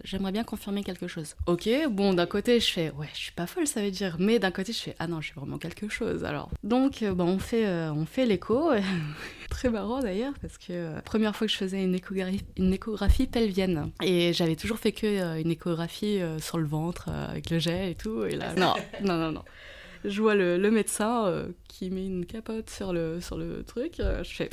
J'aimerais 0.05 0.33
bien 0.33 0.45
confirmer 0.45 0.85
quelque 0.85 1.07
chose. 1.07 1.35
Ok, 1.47 1.69
bon, 1.91 2.13
d'un 2.13 2.27
côté, 2.27 2.61
je 2.61 2.71
fais 2.71 2.91
ouais, 2.91 3.09
je 3.15 3.19
suis 3.19 3.33
pas 3.33 3.47
folle, 3.47 3.67
ça 3.67 3.83
veut 3.83 3.91
dire, 3.91 4.17
mais 4.19 4.39
d'un 4.39 4.51
côté, 4.51 4.73
je 4.73 4.79
fais 4.79 4.95
ah 4.99 5.07
non, 5.07 5.21
j'ai 5.21 5.33
vraiment 5.35 5.59
quelque 5.59 5.89
chose. 5.89 6.25
Alors, 6.25 6.51
donc, 6.63 7.03
bon, 7.03 7.25
on 7.25 7.39
fait, 7.39 7.67
on 7.67 8.07
fait 8.07 8.27
l'écho. 8.27 8.71
Très 9.51 9.69
marrant 9.69 10.01
d'ailleurs, 10.01 10.33
parce 10.41 10.57
que 10.57 11.01
première 11.03 11.37
fois 11.37 11.47
que 11.47 11.53
je 11.53 11.59
faisais 11.59 11.85
une 11.85 11.95
échographie, 11.95 12.43
une 12.57 12.73
échographie 12.73 13.27
pelvienne. 13.27 13.91
Et 14.03 14.33
j'avais 14.33 14.57
toujours 14.57 14.79
fait 14.79 14.93
que 14.93 15.07
euh, 15.07 15.41
une 15.41 15.51
échographie 15.51 16.21
euh, 16.21 16.39
sur 16.39 16.59
le 16.59 16.67
ventre, 16.67 17.09
euh, 17.09 17.31
avec 17.31 17.51
le 17.51 17.59
jet 17.59 17.91
et 17.91 17.95
tout. 17.95 18.25
Et 18.25 18.37
là, 18.37 18.55
non, 18.55 18.75
non, 19.03 19.17
non, 19.17 19.33
non. 19.33 19.45
Je 20.05 20.21
vois 20.21 20.35
le, 20.35 20.71
médecin 20.71 21.47
qui 21.69 21.91
met 21.91 22.07
une 22.07 22.27
capote 22.27 22.71
sur 22.71 22.93
le, 22.93 23.21
sur 23.21 23.37
le 23.37 23.63
truc. 23.65 23.95
je 23.99 24.31
fais 24.35 24.51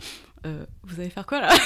Vous 0.84 1.00
allez 1.00 1.10
faire 1.10 1.26
quoi 1.26 1.42
là 1.42 1.50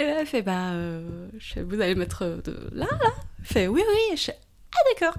Et 0.00 0.04
là, 0.04 0.20
elle 0.20 0.26
fait 0.26 0.42
Bah, 0.42 0.72
vous 1.56 1.80
allez 1.80 1.94
mettre 1.94 2.24
de 2.44 2.68
là, 2.72 2.86
là 2.90 3.10
Elle 3.40 3.46
fait 3.46 3.66
Oui, 3.68 3.82
oui. 3.86 4.16
Je 4.16 4.24
fais 4.24 4.38
Ah, 4.72 4.78
d'accord. 4.92 5.14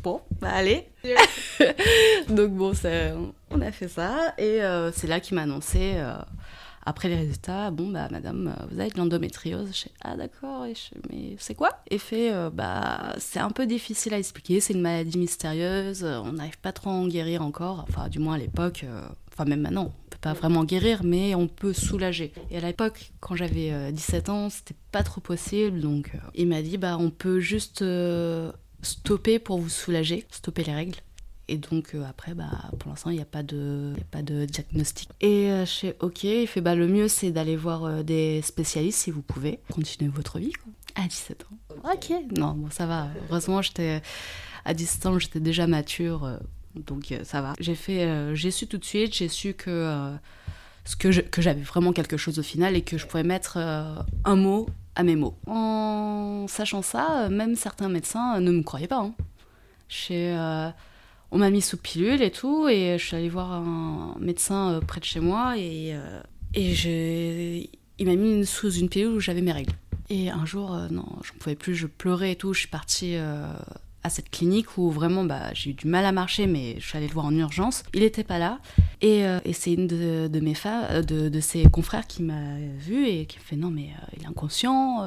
Bon, 0.00 0.22
bah 0.40 0.50
allez. 0.52 0.86
Donc 2.28 2.52
bon, 2.52 2.72
on 3.50 3.60
a 3.60 3.72
fait 3.72 3.88
ça 3.88 4.32
et 4.38 4.62
euh, 4.62 4.92
c'est 4.92 5.08
là 5.08 5.18
qu'il 5.18 5.34
m'a 5.34 5.42
annoncé 5.42 5.94
euh, 5.96 6.14
après 6.88 7.10
les 7.10 7.16
résultats, 7.16 7.70
bon 7.70 7.90
bah 7.90 8.08
madame, 8.10 8.48
euh, 8.48 8.66
vous 8.70 8.80
avez 8.80 8.90
de 8.90 8.96
l'endométriose. 8.96 9.68
Je 9.72 9.82
fais 9.82 9.90
ah 10.00 10.16
d'accord, 10.16 10.64
mais 11.10 11.36
c'est 11.38 11.54
quoi? 11.54 11.70
Et 11.90 11.98
fait 11.98 12.32
bah 12.52 13.14
c'est 13.18 13.40
un 13.40 13.50
peu 13.50 13.66
difficile 13.66 14.14
à 14.14 14.18
expliquer, 14.18 14.60
c'est 14.60 14.72
une 14.72 14.80
maladie 14.80 15.18
mystérieuse, 15.18 16.02
on 16.02 16.32
n'arrive 16.32 16.58
pas 16.58 16.72
trop 16.72 16.88
à 16.88 16.94
en 16.94 17.06
guérir 17.06 17.42
encore, 17.42 17.84
enfin 17.88 18.08
du 18.08 18.18
moins 18.18 18.34
à 18.34 18.38
l'époque, 18.38 18.86
enfin 19.30 19.44
même 19.44 19.60
maintenant, 19.60 19.92
on 20.06 20.08
peut 20.10 20.18
pas 20.20 20.32
vraiment 20.32 20.64
guérir, 20.64 21.04
mais 21.04 21.34
on 21.34 21.46
peut 21.46 21.74
soulager. 21.74 22.32
Et 22.50 22.56
à 22.56 22.60
l'époque, 22.60 23.12
quand 23.20 23.36
j'avais 23.36 23.92
17 23.92 24.28
ans, 24.30 24.48
c'était 24.48 24.76
pas 24.90 25.02
trop 25.02 25.20
possible, 25.20 25.80
donc 25.80 26.12
il 26.34 26.48
m'a 26.48 26.62
dit 26.62 26.78
bah 26.78 26.96
on 26.98 27.10
peut 27.10 27.40
juste 27.40 27.84
stopper 28.82 29.38
pour 29.38 29.58
vous 29.58 29.68
soulager, 29.68 30.24
stopper 30.30 30.64
les 30.64 30.74
règles. 30.74 30.98
Et 31.48 31.56
donc 31.56 31.94
euh, 31.94 32.04
après, 32.08 32.34
bah, 32.34 32.50
pour 32.78 32.90
l'instant, 32.90 33.10
il 33.10 33.16
n'y 33.16 33.22
a, 33.22 33.26
pas 33.26 33.42
de, 33.42 33.94
a 33.98 34.04
pas 34.10 34.22
de 34.22 34.44
diagnostic. 34.44 35.08
Et 35.20 35.50
euh, 35.50 35.64
je 35.64 35.72
fais 35.72 35.96
OK, 36.00 36.24
il 36.24 36.46
fait 36.46 36.60
bah, 36.60 36.74
le 36.74 36.86
mieux, 36.86 37.08
c'est 37.08 37.30
d'aller 37.30 37.56
voir 37.56 37.84
euh, 37.84 38.02
des 38.02 38.42
spécialistes 38.42 38.98
si 38.98 39.10
vous 39.10 39.22
pouvez. 39.22 39.58
Continuer 39.72 40.10
votre 40.10 40.38
vie, 40.38 40.52
quoi. 40.52 40.72
À 41.02 41.06
17 41.06 41.46
ans. 41.50 41.90
OK. 41.92 42.12
Non, 42.36 42.52
bon, 42.52 42.70
ça 42.70 42.86
va. 42.86 43.08
Heureusement, 43.30 43.62
j'étais 43.62 44.02
à 44.64 44.74
17 44.74 45.06
ans, 45.06 45.18
j'étais 45.18 45.40
déjà 45.40 45.66
mature. 45.66 46.38
donc 46.74 47.14
ça 47.22 47.40
va. 47.40 47.54
J'ai 47.60 47.74
fait, 47.74 48.34
j'ai 48.34 48.50
su 48.50 48.66
tout 48.66 48.78
de 48.78 48.84
suite, 48.84 49.14
j'ai 49.14 49.28
su 49.28 49.54
que, 49.54 50.12
ce 50.84 50.96
que, 50.96 51.20
que 51.20 51.40
j'avais 51.40 51.62
vraiment 51.62 51.92
quelque 51.92 52.16
chose 52.16 52.38
au 52.40 52.42
final 52.42 52.74
et 52.74 52.82
que 52.82 52.98
je 52.98 53.06
pouvais 53.06 53.22
mettre 53.22 53.58
un 53.58 54.36
mot 54.36 54.66
à 54.96 55.04
mes 55.04 55.14
mots. 55.14 55.36
En 55.46 56.46
sachant 56.48 56.82
ça, 56.82 57.28
même 57.28 57.54
certains 57.54 57.88
médecins 57.88 58.40
ne 58.40 58.50
me 58.50 58.62
croyaient 58.62 58.88
pas. 58.88 59.02
Hein. 59.02 59.14
Euh, 60.10 60.70
on 61.30 61.38
m'a 61.38 61.50
mis 61.50 61.60
sous 61.60 61.76
pilule 61.76 62.22
et 62.22 62.30
tout, 62.30 62.68
et 62.68 62.96
je 62.98 63.04
suis 63.04 63.16
allée 63.16 63.28
voir 63.28 63.52
un 63.52 64.16
médecin 64.18 64.74
euh, 64.74 64.80
près 64.80 65.00
de 65.00 65.04
chez 65.04 65.20
moi, 65.20 65.58
et, 65.58 65.94
euh, 65.94 66.20
et 66.54 67.70
il 67.98 68.06
m'a 68.06 68.14
mis 68.14 68.46
sous 68.46 68.70
une 68.70 68.88
pilule 68.88 69.08
où 69.08 69.20
j'avais 69.20 69.42
mes 69.42 69.52
règles. 69.52 69.74
Et 70.10 70.30
un 70.30 70.46
jour, 70.46 70.70
non, 70.90 71.06
je 71.22 71.32
ne 71.32 71.38
pouvais 71.38 71.56
plus, 71.56 71.74
je 71.74 71.86
pleurais 71.86 72.32
et 72.32 72.36
tout, 72.36 72.54
je 72.54 72.60
suis 72.60 72.68
partie 72.68 73.16
cette 74.08 74.30
clinique 74.30 74.78
où 74.78 74.90
vraiment 74.90 75.24
bah, 75.24 75.52
j'ai 75.54 75.70
eu 75.70 75.74
du 75.74 75.86
mal 75.86 76.04
à 76.04 76.12
marcher, 76.12 76.46
mais 76.46 76.76
je 76.78 76.86
suis 76.86 76.96
allée 76.96 77.08
le 77.08 77.12
voir 77.12 77.26
en 77.26 77.34
urgence. 77.34 77.82
Il 77.94 78.00
n'était 78.00 78.24
pas 78.24 78.38
là. 78.38 78.58
Et, 79.00 79.26
euh, 79.26 79.38
et 79.44 79.52
c'est 79.52 79.72
une 79.72 79.86
de, 79.86 80.40
mes 80.40 80.54
femmes, 80.54 80.86
euh, 80.90 81.02
de, 81.02 81.28
de, 81.28 81.40
ses 81.40 81.64
confrères 81.64 82.06
qui 82.06 82.22
m'a 82.22 82.58
vu 82.78 83.06
et 83.06 83.26
qui 83.26 83.38
me 83.38 83.42
fait 83.42 83.56
Non, 83.56 83.70
mais 83.70 83.90
euh, 83.90 84.16
il 84.16 84.22
est 84.24 84.26
inconscient, 84.26 85.04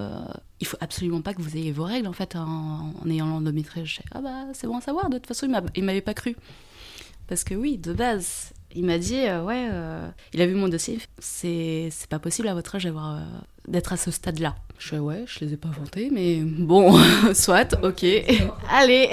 il 0.60 0.67
faut 0.67 0.77
absolument 0.79 1.22
pas 1.22 1.34
que 1.34 1.41
vous 1.41 1.58
ayez 1.58 1.72
vos 1.72 1.84
règles 1.84 2.08
en 2.08 2.13
fait 2.13 2.36
en, 2.36 2.93
ayant 3.08 3.27
l'endométriose. 3.27 3.88
Je 3.88 4.01
Ah 4.12 4.22
bah 4.22 4.46
c'est 4.53 4.67
bon 4.67 4.77
à 4.77 4.81
savoir, 4.81 5.10
de 5.10 5.17
toute 5.17 5.27
façon 5.27 5.48
il 5.75 5.84
m'avait 5.84 6.01
pas 6.01 6.13
cru. 6.13 6.36
Parce 7.27 7.43
que 7.43 7.55
oui, 7.55 7.77
de 7.77 7.93
base, 7.93 8.53
il 8.75 8.86
m'a 8.86 8.98
dit 8.98 9.22
Ouais, 9.44 9.68
il 10.34 10.42
a 10.42 10.46
vu 10.46 10.56
mon 10.56 10.68
dossier, 10.68 11.00
c'est 11.20 11.90
pas 12.10 12.20
possible 12.20 12.48
à 12.48 12.54
votre 12.54 12.75
âge 12.75 12.84
d'avoir 12.86 13.20
d'être 13.68 13.94
à 13.94 13.98
ce 13.98 14.12
stade-là. 14.12 14.56
Je 14.80 14.90
fais 14.90 15.00
ouais, 15.00 15.24
je 15.28 15.46
les 15.46 15.54
ai 15.54 15.58
pas 15.58 15.70
inventés, 15.70 16.10
mais 16.12 16.42
bon, 16.42 16.98
soit, 17.34 17.78
ok, 17.84 18.04
allez. 18.70 19.10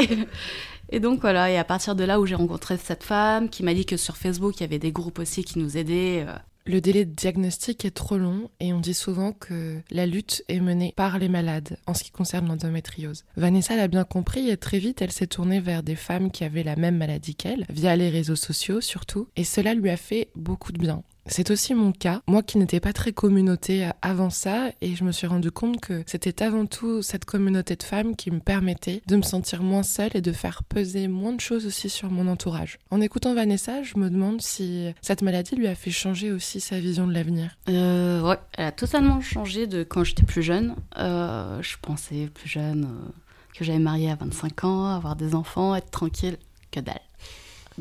Et 0.90 1.00
donc 1.00 1.20
voilà, 1.20 1.50
et 1.50 1.58
à 1.58 1.64
partir 1.64 1.94
de 1.94 2.04
là 2.04 2.18
où 2.18 2.26
j'ai 2.26 2.34
rencontré 2.34 2.78
cette 2.78 3.04
femme 3.04 3.50
qui 3.50 3.62
m'a 3.62 3.74
dit 3.74 3.84
que 3.84 3.98
sur 3.98 4.16
Facebook 4.16 4.56
il 4.56 4.60
y 4.62 4.64
avait 4.64 4.78
des 4.78 4.92
groupes 4.92 5.18
aussi 5.18 5.44
qui 5.44 5.58
nous 5.58 5.76
aidaient. 5.76 6.24
Le 6.68 6.82
délai 6.82 7.06
de 7.06 7.14
diagnostic 7.14 7.86
est 7.86 7.92
trop 7.92 8.18
long 8.18 8.50
et 8.60 8.74
on 8.74 8.80
dit 8.80 8.92
souvent 8.92 9.32
que 9.32 9.80
la 9.90 10.04
lutte 10.04 10.44
est 10.48 10.60
menée 10.60 10.92
par 10.94 11.18
les 11.18 11.30
malades 11.30 11.78
en 11.86 11.94
ce 11.94 12.04
qui 12.04 12.10
concerne 12.10 12.46
l'endométriose. 12.46 13.24
Vanessa 13.38 13.74
l'a 13.74 13.88
bien 13.88 14.04
compris 14.04 14.50
et 14.50 14.58
très 14.58 14.78
vite 14.78 15.00
elle 15.00 15.10
s'est 15.10 15.28
tournée 15.28 15.60
vers 15.60 15.82
des 15.82 15.96
femmes 15.96 16.30
qui 16.30 16.44
avaient 16.44 16.62
la 16.62 16.76
même 16.76 16.98
maladie 16.98 17.34
qu'elle, 17.34 17.64
via 17.70 17.96
les 17.96 18.10
réseaux 18.10 18.36
sociaux 18.36 18.82
surtout, 18.82 19.28
et 19.34 19.44
cela 19.44 19.72
lui 19.72 19.88
a 19.88 19.96
fait 19.96 20.28
beaucoup 20.36 20.72
de 20.72 20.78
bien. 20.78 21.04
C'est 21.30 21.50
aussi 21.50 21.74
mon 21.74 21.92
cas, 21.92 22.22
moi 22.26 22.42
qui 22.42 22.58
n'étais 22.58 22.80
pas 22.80 22.92
très 22.92 23.12
communauté 23.12 23.88
avant 24.00 24.30
ça, 24.30 24.70
et 24.80 24.96
je 24.96 25.04
me 25.04 25.12
suis 25.12 25.26
rendu 25.26 25.50
compte 25.50 25.78
que 25.80 26.02
c'était 26.06 26.42
avant 26.42 26.64
tout 26.64 27.02
cette 27.02 27.26
communauté 27.26 27.76
de 27.76 27.82
femmes 27.82 28.16
qui 28.16 28.30
me 28.30 28.40
permettait 28.40 29.02
de 29.06 29.16
me 29.16 29.22
sentir 29.22 29.62
moins 29.62 29.82
seule 29.82 30.10
et 30.14 30.20
de 30.22 30.32
faire 30.32 30.64
peser 30.64 31.06
moins 31.06 31.32
de 31.32 31.40
choses 31.40 31.66
aussi 31.66 31.90
sur 31.90 32.10
mon 32.10 32.28
entourage. 32.28 32.78
En 32.90 33.00
écoutant 33.00 33.34
Vanessa, 33.34 33.82
je 33.82 33.98
me 33.98 34.08
demande 34.08 34.40
si 34.40 34.92
cette 35.02 35.22
maladie 35.22 35.54
lui 35.54 35.68
a 35.68 35.74
fait 35.74 35.90
changer 35.90 36.32
aussi 36.32 36.60
sa 36.60 36.80
vision 36.80 37.06
de 37.06 37.12
l'avenir. 37.12 37.50
Euh, 37.68 38.22
ouais, 38.22 38.38
elle 38.56 38.66
a 38.66 38.72
totalement 38.72 39.20
changé 39.20 39.66
de 39.66 39.82
quand 39.82 40.04
j'étais 40.04 40.24
plus 40.24 40.42
jeune. 40.42 40.74
Euh, 40.96 41.60
je 41.62 41.76
pensais 41.82 42.28
plus 42.32 42.48
jeune 42.48 42.84
euh, 42.84 43.10
que 43.54 43.64
j'allais 43.64 43.78
marier 43.78 44.10
à 44.10 44.14
25 44.14 44.64
ans, 44.64 44.86
avoir 44.86 45.14
des 45.14 45.34
enfants, 45.34 45.74
être 45.74 45.90
tranquille. 45.90 46.38
Que 46.70 46.80
dalle. 46.80 47.00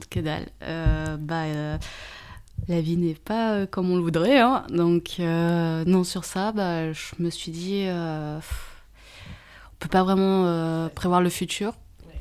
Que 0.10 0.19
dalle. 0.19 0.47
Bah 1.19 1.45
la 2.67 2.82
vie 2.82 2.98
n'est 2.98 3.13
pas 3.13 3.54
euh, 3.54 3.65
comme 3.65 3.91
on 3.91 3.96
le 3.96 4.02
voudrait. 4.02 4.39
Hein. 4.39 4.65
Donc, 4.70 5.15
euh, 5.20 5.84
non, 5.86 6.04
sur 6.04 6.26
ça, 6.26 6.52
bah, 6.52 6.91
je 6.91 7.12
me 7.20 7.30
suis 7.30 7.52
dit, 7.52 7.84
euh, 7.86 8.39
on 8.39 9.76
peut 9.80 9.89
pas 9.89 10.04
vraiment 10.04 10.89
prévoir 10.89 11.22
le 11.22 11.30
futur. 11.30 11.74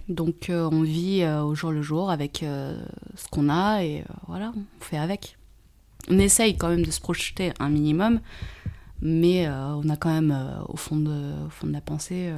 Donc, 0.09 0.47
on 0.51 0.83
vit 0.83 1.27
au 1.27 1.55
jour 1.57 1.73
le 1.73 1.83
jour 1.83 2.11
avec 2.11 2.39
ce 2.45 3.29
qu'on 3.31 3.49
a 3.49 3.83
et 3.83 4.05
voilà, 4.29 4.53
on 4.57 4.85
fait 4.85 4.99
avec. 4.99 5.37
On 6.09 6.19
essaye 6.19 6.57
quand 6.57 6.69
même 6.69 6.85
de 6.85 6.91
se 6.93 7.01
projeter 7.01 7.53
un 7.59 7.71
minimum, 7.71 8.21
mais 9.01 9.49
on 9.49 9.89
a 9.89 9.97
quand 9.97 10.13
même 10.13 10.37
au, 10.69 10.77
fond 10.77 10.97
de, 10.97 11.47
au 11.47 11.51
fond 11.51 11.67
de 11.67 11.73
la 11.73 11.81
pensée 11.81 12.31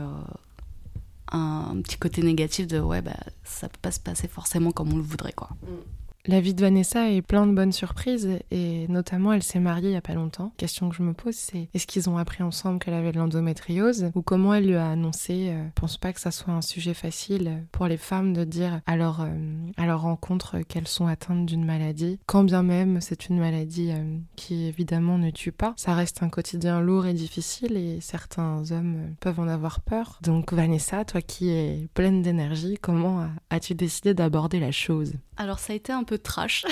un, 1.31 1.81
petit 1.83 1.99
côté 1.99 2.23
négatif 2.23 2.67
de 2.67 2.81
ouais, 2.81 3.03
bah, 3.03 3.17
ça 3.45 3.69
peut 3.69 3.79
pas 3.83 3.91
se 3.91 4.01
passer 4.01 4.29
forcément 4.29 4.71
comme 4.71 4.93
on 4.93 4.97
le 4.97 5.03
voudrait. 5.03 5.33
quoi. 5.33 5.51
Mm. 5.63 6.08
La 6.29 6.43
vie 6.43 6.53
de 6.53 6.61
Vanessa 6.61 7.11
est 7.11 7.23
plein 7.23 7.47
de 7.47 7.55
bonnes 7.55 7.73
surprises 7.73 8.29
et 8.51 8.87
notamment 8.88 9.33
elle 9.33 9.43
s'est 9.43 9.61
mariée 9.61 9.88
il 9.88 9.95
y 9.95 9.97
a 9.97 10.03
pas 10.03 10.12
longtemps. 10.12 10.53
Question 10.59 10.91
que 10.91 10.95
je 10.95 11.03
me 11.03 11.14
pose 11.14 11.35
c'est 11.35 11.71
est-ce 11.73 11.87
qu'ils 11.87 12.11
ont 12.11 12.19
appris 12.19 12.43
ensemble 12.43 12.81
qu'elle 12.81 12.93
avait 12.93 13.12
de 13.12 13.19
l'endométriose 13.19 14.11
ou 14.14 14.21
comment 14.21 14.53
elle 14.53 14.67
lui 14.67 14.75
a 14.75 14.91
annoncé 14.91 15.47
Je 15.47 15.53
euh, 15.53 15.69
pense 15.75 15.97
pas 15.97 16.12
que 16.12 16.21
ça 16.21 16.31
soit 16.31 16.53
un 16.53 16.61
sujet 16.61 16.93
facile 16.93 17.64
pour 17.73 17.87
les 17.87 17.97
femmes 17.97 18.35
de 18.35 18.45
dire 18.45 18.83
à 18.85 18.97
leur, 18.99 19.23
euh, 19.23 19.31
à 19.79 19.95
rencontre 19.95 20.59
qu'elles 20.69 20.87
sont 20.87 21.07
atteintes 21.07 21.47
d'une 21.47 21.64
maladie. 21.64 22.21
Quand 22.27 22.45
bien 22.45 22.62
même 22.62 23.01
c'est 23.01 23.31
une 23.31 23.38
maladie 23.38 23.93
euh, 23.93 24.19
qui 24.37 24.67
évidemment 24.67 25.17
ne 25.17 25.31
tue 25.31 25.53
pas, 25.53 25.73
ça 25.79 25.95
reste 25.95 26.23
un 26.23 26.29
quotidien 26.29 26.83
lourd 26.83 27.07
et 27.07 27.14
difficile 27.14 27.75
et 27.79 28.03
certains 28.03 28.71
hommes 28.71 29.14
peuvent 29.21 29.41
en 29.41 29.49
avoir 29.49 29.81
peur. 29.81 30.19
Donc 30.23 30.53
Vanessa, 30.53 31.07
toi 31.07 31.23
qui 31.23 31.49
es 31.49 31.88
pleine 31.95 32.21
d'énergie, 32.21 32.77
comment 32.79 33.27
as-tu 33.49 33.75
décidé 33.75 34.12
d'aborder 34.12 34.61
la 34.61 34.73
chose? 34.73 35.14
Alors 35.38 35.61
ça 35.61 35.73
a 35.73 35.77
été 35.77 35.93
un 35.93 36.03
peu 36.03 36.17
trash. 36.18 36.64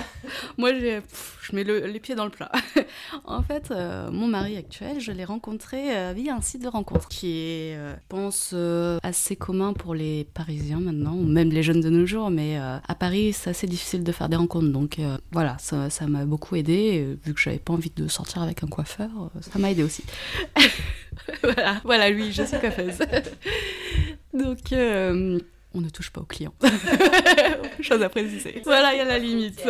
Moi, 0.58 0.72
je 0.74 1.56
mets 1.56 1.64
les 1.64 2.00
pieds 2.00 2.14
dans 2.14 2.24
le 2.24 2.30
plat. 2.30 2.50
en 3.24 3.42
fait, 3.42 3.70
euh, 3.70 4.10
mon 4.10 4.26
mari 4.26 4.56
actuel, 4.56 5.00
je 5.00 5.12
l'ai 5.12 5.24
rencontré 5.24 5.96
euh, 5.96 6.12
via 6.14 6.34
un 6.34 6.40
site 6.40 6.62
de 6.62 6.68
rencontre 6.68 7.08
qui 7.08 7.32
est, 7.32 7.76
euh, 7.76 7.94
pense, 8.08 8.54
assez 9.02 9.36
commun 9.36 9.72
pour 9.72 9.94
les 9.94 10.24
Parisiens 10.34 10.80
maintenant, 10.80 11.14
ou 11.14 11.24
même 11.24 11.50
les 11.50 11.62
jeunes 11.62 11.80
de 11.80 11.90
nos 11.90 12.06
jours. 12.06 12.30
Mais 12.30 12.56
à 12.58 12.94
Paris, 12.94 13.32
c'est 13.32 13.50
assez 13.50 13.66
difficile 13.66 14.04
de 14.04 14.12
faire 14.12 14.28
des 14.28 14.36
rencontres. 14.36 14.68
Donc 14.68 14.98
voilà, 15.32 15.56
ça 15.58 16.06
m'a 16.06 16.24
beaucoup 16.24 16.56
aidé. 16.56 17.16
vu 17.24 17.34
que 17.34 17.40
j'avais 17.40 17.58
pas 17.58 17.72
envie 17.72 17.92
de 17.94 18.08
sortir 18.08 18.42
avec 18.42 18.62
un 18.62 18.68
coiffeur, 18.68 19.10
ça 19.40 19.58
m'a 19.58 19.70
aidé 19.70 19.82
aussi. 19.82 20.04
voilà, 21.42 21.80
voilà, 21.84 22.10
lui, 22.10 22.32
je 22.32 22.42
suis 22.42 22.58
coiffeuse. 22.58 22.98
donc 24.32 24.58
on 25.74 25.80
ne 25.80 25.88
touche 25.88 26.10
pas 26.10 26.20
aux 26.20 26.26
clients. 26.26 26.54
Chose 27.80 28.02
à 28.02 28.08
préciser. 28.08 28.62
Voilà, 28.64 28.94
il 28.94 28.98
y 28.98 29.00
a 29.00 29.04
la 29.04 29.18
limite. 29.18 29.62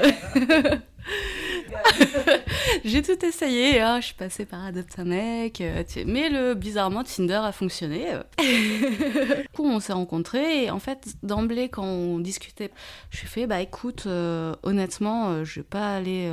j'ai 2.85 3.03
tout 3.03 3.25
essayé, 3.25 3.81
hein. 3.81 4.01
je 4.01 4.07
suis 4.07 4.15
passée 4.15 4.45
par 4.45 4.65
Adopt 4.65 4.99
un 4.99 5.05
mec, 5.05 5.61
euh, 5.61 5.83
mais 6.07 6.29
le, 6.29 6.55
bizarrement 6.55 7.05
Tinder 7.05 7.41
a 7.43 7.53
fonctionné. 7.53 8.07
du 8.39 9.49
coup, 9.55 9.65
on 9.65 9.81
s'est 9.81 9.93
rencontrés 9.93 10.65
et 10.65 10.71
en 10.71 10.79
fait, 10.79 11.15
d'emblée, 11.23 11.69
quand 11.69 11.85
on 11.85 12.19
discutait, 12.19 12.71
je 13.11 13.27
fait 13.27 13.47
bah 13.47 13.61
écoute, 13.61 14.05
euh, 14.07 14.55
honnêtement, 14.63 15.31
euh, 15.31 15.45
je 15.45 15.61
vais 15.61 15.65
pas 15.65 15.97
aller 15.97 16.31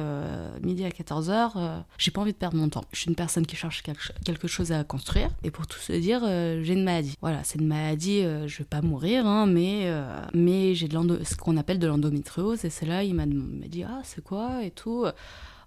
midi 0.61 0.85
à 0.85 0.89
14h, 0.89 1.83
j'ai 1.97 2.11
pas 2.11 2.21
envie 2.21 2.33
de 2.33 2.37
perdre 2.37 2.57
mon 2.57 2.69
temps. 2.69 2.85
Je 2.91 2.99
suis 2.99 3.09
une 3.09 3.15
personne 3.15 3.45
qui 3.45 3.55
cherche 3.55 3.83
quelque 4.25 4.47
chose 4.47 4.71
à 4.71 4.83
construire 4.83 5.29
et 5.43 5.51
pour 5.51 5.67
tout 5.67 5.79
se 5.79 5.93
dire, 5.93 6.21
j'ai 6.21 6.73
une 6.73 6.83
maladie. 6.83 7.15
Voilà, 7.21 7.43
c'est 7.43 7.59
une 7.59 7.67
maladie, 7.67 8.21
je 8.21 8.57
vais 8.57 8.65
pas 8.65 8.81
mourir, 8.81 9.25
hein, 9.25 9.45
mais, 9.45 9.91
mais 10.33 10.75
j'ai 10.75 10.89
ce 10.89 11.35
qu'on 11.35 11.57
appelle 11.57 11.79
de 11.79 11.87
l'endométriose 11.87 12.65
et 12.65 12.69
c'est 12.69 12.85
là, 12.85 13.03
il 13.03 13.13
m'a 13.13 13.25
dit 13.25 13.83
ah, 13.83 14.01
c'est 14.03 14.23
quoi 14.23 14.63
et 14.63 14.71
tout? 14.71 15.05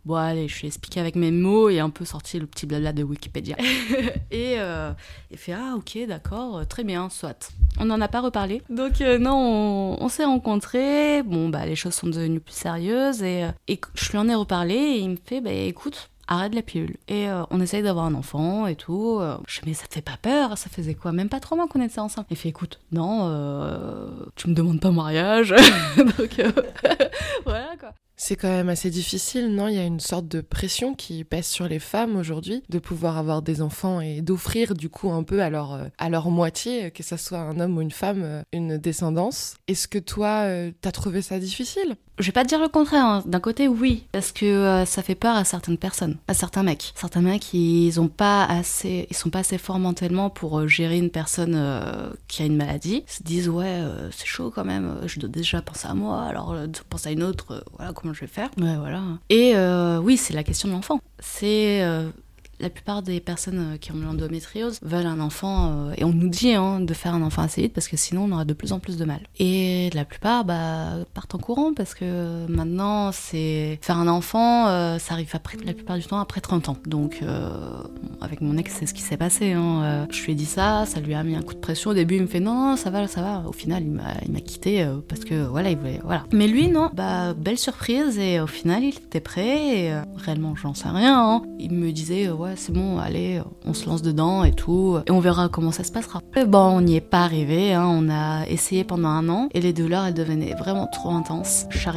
Bon, 0.05 0.15
allez, 0.15 0.49
je 0.49 0.59
lui 0.59 0.65
ai 0.65 0.69
expliqué 0.69 1.01
avec 1.01 1.17
mes 1.17 1.31
mots 1.31 1.69
et 1.69 1.81
un 1.81 1.91
peu 1.91 2.05
sorti 2.05 2.39
le 2.39 2.47
petit 2.47 2.67
blabla 2.67 2.93
de 2.93 3.03
Wikipédia. 3.03 3.57
et 4.31 4.55
euh, 4.59 4.93
il 5.31 5.37
fait 5.37 5.53
Ah, 5.53 5.75
ok, 5.77 5.99
d'accord, 6.07 6.67
très 6.67 6.85
bien, 6.85 7.11
soit. 7.11 7.53
On 7.81 7.85
n'en 7.85 8.01
a 8.01 8.09
pas 8.09 8.21
reparlé. 8.21 8.63
Donc, 8.71 9.01
euh, 9.01 9.19
non, 9.19 9.97
on, 10.01 10.09
s'est 10.09 10.25
rencontrés. 10.25 11.23
Bon, 11.23 11.49
bah, 11.49 11.67
les 11.67 11.77
choses 11.77 11.95
sont 11.95 12.09
devenues 12.09 12.41
plus 12.41 12.55
sérieuses 12.55 13.23
et, 13.23 13.45
euh, 13.45 13.51
et 13.69 13.81
je 13.95 14.11
lui 14.11 14.19
en 14.19 14.29
ai 14.29 14.35
reparlé 14.35 14.75
et 14.75 14.99
il 14.99 15.11
me 15.11 15.17
fait 15.23 15.41
Bah, 15.41 15.53
écoute, 15.53 16.11
arrête 16.27 16.55
la 16.55 16.63
pilule. 16.63 16.97
Et 17.07 17.29
euh, 17.29 17.43
on 17.51 17.61
essaye 17.61 17.83
d'avoir 17.83 18.07
un 18.07 18.15
enfant 18.15 18.67
et 18.67 18.75
tout. 18.75 19.21
Je 19.47 19.61
dis, 19.61 19.69
mais 19.69 19.75
ça 19.75 19.87
te 19.87 19.95
fait 19.95 20.03
pas 20.03 20.19
peur? 20.21 20.59
Ça 20.59 20.69
faisait 20.71 20.95
quoi? 20.95 21.13
Même 21.13 21.29
pas 21.29 21.41
trois 21.41 21.57
mois 21.57 21.69
qu'on 21.69 21.83
était 21.83 22.01
ensemble. 22.01 22.27
Il 22.31 22.37
fait, 22.37 22.49
écoute, 22.49 22.81
non, 22.91 23.29
tu 24.35 24.49
me 24.49 24.55
demandes 24.55 24.81
pas 24.81 24.91
mariage. 24.91 25.55
Donc, 25.97 26.41
voilà 27.45 27.77
quoi. 27.79 27.93
C'est 28.21 28.35
quand 28.35 28.49
même 28.49 28.69
assez 28.69 28.91
difficile, 28.91 29.55
non? 29.55 29.69
Il 29.69 29.77
y 29.77 29.79
a 29.79 29.85
une 29.85 30.01
sorte 30.01 30.27
de 30.27 30.41
pression 30.41 30.95
qui 30.95 31.23
pèse 31.23 31.47
sur 31.47 31.69
les 31.69 31.79
femmes 31.79 32.17
aujourd'hui 32.17 32.65
de 32.69 32.81
pouvoir 32.81 33.17
avoir 33.17 33.43
des 33.43 33.63
enfants 33.63 34.01
et 34.01 34.23
d'offrir 34.23 34.75
du 34.75 34.89
coup 34.89 35.13
un 35.13 35.23
peu 35.23 35.41
à 35.41 35.51
leur, 35.51 35.75
euh, 35.75 36.31
moitié, 36.31 36.91
que 36.91 37.05
ce 37.05 37.17
soit 37.17 37.39
un 37.39 37.61
homme 37.61 37.79
ou 37.79 37.81
une 37.81 37.93
femme, 37.93 38.23
euh, 38.25 38.43
une 38.53 38.77
descendance. 38.77 39.55
Est-ce 39.69 39.87
que 39.87 40.01
toi, 40.01 40.43
euh, 40.47 40.73
t'as 40.81 40.91
trouvé 40.91 41.23
ça 41.23 41.39
difficile? 41.39 41.97
Je 42.19 42.27
vais 42.27 42.33
pas 42.33 42.43
te 42.43 42.49
dire 42.49 42.61
le 42.61 42.69
contraire. 42.69 43.05
Hein. 43.05 43.23
D'un 43.27 43.39
côté, 43.39 43.69
oui, 43.69 44.05
parce 44.11 44.33
que 44.33 44.45
euh, 44.45 44.85
ça 44.85 45.03
fait 45.03 45.15
peur 45.15 45.37
à 45.37 45.45
certaines 45.45 45.79
personnes, 45.79 46.17
à 46.27 46.35
certains 46.35 46.65
mecs. 46.65 46.93
Certains 46.97 47.21
mecs, 47.21 47.55
ils 47.55 48.01
ont 48.01 48.09
pas 48.09 48.45
assez, 48.45 49.07
ils 49.09 49.17
sont 49.17 49.31
pas 49.31 49.41
assez 49.41 49.57
forts 49.57 49.79
mentalement 49.79 50.29
pour 50.29 50.59
euh, 50.59 50.67
gérer 50.67 50.99
une 50.99 51.11
personne 51.11 51.55
euh, 51.55 52.11
qui 52.27 52.43
a 52.43 52.47
une 52.47 52.57
maladie. 52.57 53.05
Ils 53.07 53.13
se 53.13 53.23
disent 53.23 53.49
ouais, 53.49 53.83
c'est 54.11 54.27
chaud 54.27 54.51
quand 54.53 54.65
même. 54.65 54.99
Je 55.07 55.21
dois 55.21 55.29
déjà 55.29 55.63
penser 55.63 55.87
à 55.87 55.95
moi, 55.95 56.23
alors 56.23 56.57
pense 56.91 57.07
à 57.07 57.13
une 57.13 57.23
autre. 57.23 57.65
voilà 57.77 57.93
comment 57.93 58.08
je 58.13 58.21
vais 58.21 58.27
faire. 58.27 58.51
Ouais, 58.59 58.77
voilà. 58.77 59.03
Et 59.31 59.55
oui, 60.03 60.17
c'est 60.17 60.35
la 60.35 60.45
question 60.45 60.69
de 60.69 60.75
l'enfant. 60.75 61.01
C'est 61.19 61.83
la 62.61 62.71
plupart 62.71 63.03
des 63.03 63.21
personnes 63.21 63.75
euh, 63.75 63.77
qui 63.77 63.93
ont 63.93 63.97
l'endométriose 63.97 64.79
veulent 64.83 65.07
un 65.07 65.21
enfant, 65.21 65.89
euh, 65.89 65.95
et 65.97 66.05
on 66.05 66.13
nous 66.13 66.29
dit 66.29 66.55
hein, 66.55 66.81
de 66.81 66.95
faire 66.95 67.15
un 67.15 67.23
enfant 67.23 67.43
assez 67.43 67.63
vite 67.63 67.73
parce 67.73 67.89
que 67.89 67.97
sinon 67.97 68.25
on 68.25 68.33
aura 68.33 68.45
de 68.45 68.53
plus 68.53 68.73
en 68.73 68.81
plus 68.81 68.97
de 68.97 69.05
mal. 69.05 69.21
Et 69.39 69.91
la 69.95 70.05
plupart 70.05 70.45
bah, 70.45 71.05
partent 71.15 71.35
en 71.35 71.39
courant 71.39 71.73
parce 71.75 71.95
que 71.95 72.47
maintenant, 72.49 73.13
c'est 73.13 73.79
faire 73.83 73.99
un 73.99 74.09
enfant, 74.09 74.69
euh, 74.69 74.99
ça 74.99 75.15
arrive 75.15 75.31
après, 75.35 75.57
la 75.65 75.73
plupart 75.73 75.97
du 75.97 76.05
temps 76.05 76.19
après 76.19 76.41
30 76.41 76.69
ans. 76.69 76.77
Donc, 76.87 77.23
avec 78.21 78.41
mon 78.41 78.57
ex, 78.57 78.75
c'est 78.79 78.87
ce 78.87 78.95
qui 78.95 79.03
s'est 79.03 79.17
passé. 79.17 79.53
Hein. 79.53 80.07
Je 80.11 80.25
lui 80.25 80.33
ai 80.33 80.35
dit 80.35 80.47
ça, 80.47 80.85
ça 80.87 81.01
lui 81.01 81.15
a 81.15 81.23
mis 81.23 81.37
un 81.37 81.43
coup 81.43 81.55
de 81.55 81.59
pression. 81.59 81.91
Au 81.91 81.95
début, 81.95 82.17
il 82.17 82.23
me 82.23 82.27
fait 82.27 82.41
non, 82.41 82.77
ça 82.77 82.91
va, 82.91 83.07
ça 83.07 83.23
va. 83.23 83.45
Au 83.47 83.53
final, 83.53 83.85
il 83.85 84.33
m'a 84.33 84.41
quitté 84.41 84.87
parce 85.09 85.25
que 85.25 85.47
voilà, 85.47 85.71
il 85.71 85.77
voulait. 85.77 86.01
Voilà. 86.05 86.25
Mais 86.33 86.47
lui, 86.47 86.69
non, 86.69 86.91
bah, 86.93 87.35
belle 87.35 87.59
surprise, 87.59 88.19
et 88.19 88.41
au 88.41 88.47
final, 88.47 88.85
il 88.85 88.97
était 88.97 89.21
prêt, 89.21 89.79
et 89.79 89.93
réellement, 90.17 90.55
j'en 90.57 90.75
sais 90.75 90.89
rien. 90.89 91.21
Hein. 91.21 91.43
Il 91.59 91.73
me 91.73 91.93
disait, 91.93 92.31
ouais, 92.31 92.48
c'est 92.57 92.73
bon, 92.73 92.99
allez, 92.99 93.41
on 93.65 93.75
se 93.75 93.87
lance 93.87 94.03
dedans 94.03 94.45
et 94.45 94.53
tout, 94.53 94.99
et 95.07 95.11
on 95.11 95.21
verra 95.21 95.49
comment 95.49 95.73
ça 95.73 95.85
se 95.85 95.93
passera. 95.93 96.21
bon, 96.47 96.59
on 96.59 96.81
n'y 96.81 96.97
est 96.97 97.01
pas 97.01 97.23
arrivé, 97.25 97.75
hein. 97.75 97.87
on 97.87 98.09
a 98.09 98.47
essayé 98.47 98.85
pendant 98.85 99.09
un 99.09 99.29
an, 99.29 99.49
et 99.53 99.61
les 99.61 99.73
douleurs, 99.73 100.05
elles 100.05 100.15
devenaient 100.15 100.55
vraiment 100.55 100.87
trop 100.87 101.11
intenses. 101.11 101.67
Je 101.71 101.79
suis 101.79 101.89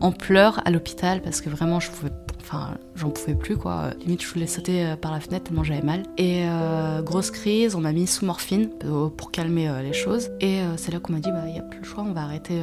en 0.00 0.12
pleurs 0.12 0.60
à 0.64 0.70
l'hôpital 0.70 1.22
parce 1.22 1.40
que 1.40 1.48
vraiment, 1.48 1.80
je 1.80 1.90
pouvais 1.90 2.12
Enfin, 2.50 2.78
j'en 2.96 3.10
pouvais 3.10 3.34
plus 3.34 3.58
quoi. 3.58 3.90
Limite, 4.00 4.22
je 4.22 4.32
voulais 4.32 4.46
sauter 4.46 4.86
euh, 4.86 4.96
par 4.96 5.12
la 5.12 5.20
fenêtre 5.20 5.44
tellement 5.44 5.64
j'avais 5.64 5.82
mal. 5.82 6.04
Et 6.16 6.44
euh, 6.44 7.02
grosse 7.02 7.30
crise, 7.30 7.74
on 7.74 7.80
m'a 7.80 7.92
mis 7.92 8.06
sous 8.06 8.24
morphine 8.24 8.70
euh, 8.84 9.10
pour 9.10 9.30
calmer 9.30 9.70
les 9.82 9.92
choses. 9.92 10.30
Et 10.40 10.60
c'est 10.76 10.90
là 10.90 10.98
qu'on 10.98 11.12
m'a 11.12 11.18
dit, 11.18 11.30
bah, 11.30 11.42
il 11.46 11.52
n'y 11.52 11.58
a 11.58 11.62
plus 11.62 11.80
le 11.80 11.84
choix, 11.84 12.04
on 12.08 12.12
va 12.12 12.22
arrêter 12.22 12.54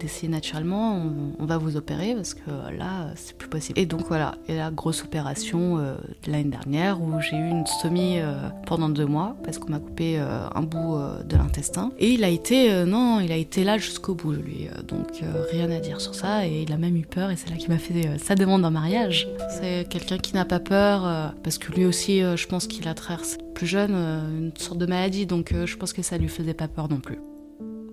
d'essayer 0.00 0.28
naturellement, 0.28 1.02
on, 1.38 1.44
va 1.44 1.58
vous 1.58 1.76
opérer 1.76 2.14
parce 2.14 2.34
que 2.34 2.50
là, 2.76 3.10
c'est 3.14 3.36
plus 3.36 3.48
possible. 3.48 3.78
Et 3.78 3.86
donc 3.86 4.06
voilà, 4.08 4.34
et 4.48 4.56
la 4.56 4.70
grosse 4.70 5.04
opération 5.04 5.78
l'année 6.26 6.44
dernière 6.44 7.00
où 7.00 7.20
j'ai 7.20 7.36
eu 7.36 7.48
une 7.48 7.66
stomie 7.66 8.18
pendant 8.66 8.88
deux 8.88 9.06
mois 9.06 9.36
parce 9.44 9.58
qu'on 9.58 9.70
m'a 9.70 9.78
coupé 9.78 10.18
un 10.18 10.62
bout 10.62 10.98
de 11.24 11.36
l'intestin. 11.36 11.92
Et 11.98 12.10
il 12.10 12.24
a 12.24 12.28
été, 12.28 12.84
non, 12.84 13.20
il 13.20 13.30
a 13.32 13.36
été 13.36 13.64
là 13.64 13.78
jusqu'au 13.78 14.14
bout, 14.14 14.32
lui. 14.32 14.68
Donc 14.88 15.22
rien 15.52 15.70
à 15.70 15.78
dire 15.78 16.00
sur 16.00 16.14
ça. 16.14 16.46
Et 16.46 16.62
il 16.62 16.72
a 16.72 16.78
même 16.78 16.96
eu 16.96 17.06
peur 17.06 17.30
et 17.30 17.36
c'est 17.36 17.50
là 17.50 17.56
qu'il 17.56 17.70
m'a 17.70 17.78
fait 17.78 18.18
sa 18.18 18.34
demande 18.34 18.64
en 18.64 18.70
mariage. 18.70 19.25
C'est 19.48 19.88
quelqu'un 19.88 20.18
qui 20.18 20.34
n'a 20.34 20.44
pas 20.44 20.60
peur, 20.60 21.06
euh, 21.06 21.28
parce 21.42 21.58
que 21.58 21.72
lui 21.72 21.84
aussi, 21.84 22.22
euh, 22.22 22.36
je 22.36 22.46
pense 22.46 22.66
qu'il 22.66 22.86
a 22.88 22.94
traversé 22.94 23.38
plus 23.54 23.66
jeune 23.66 23.92
euh, 23.94 24.38
une 24.38 24.56
sorte 24.56 24.78
de 24.78 24.86
maladie, 24.86 25.26
donc 25.26 25.54
je 25.64 25.76
pense 25.76 25.92
que 25.92 26.02
ça 26.02 26.18
lui 26.18 26.28
faisait 26.28 26.54
pas 26.54 26.68
peur 26.68 26.88
non 26.88 27.00
plus. 27.00 27.18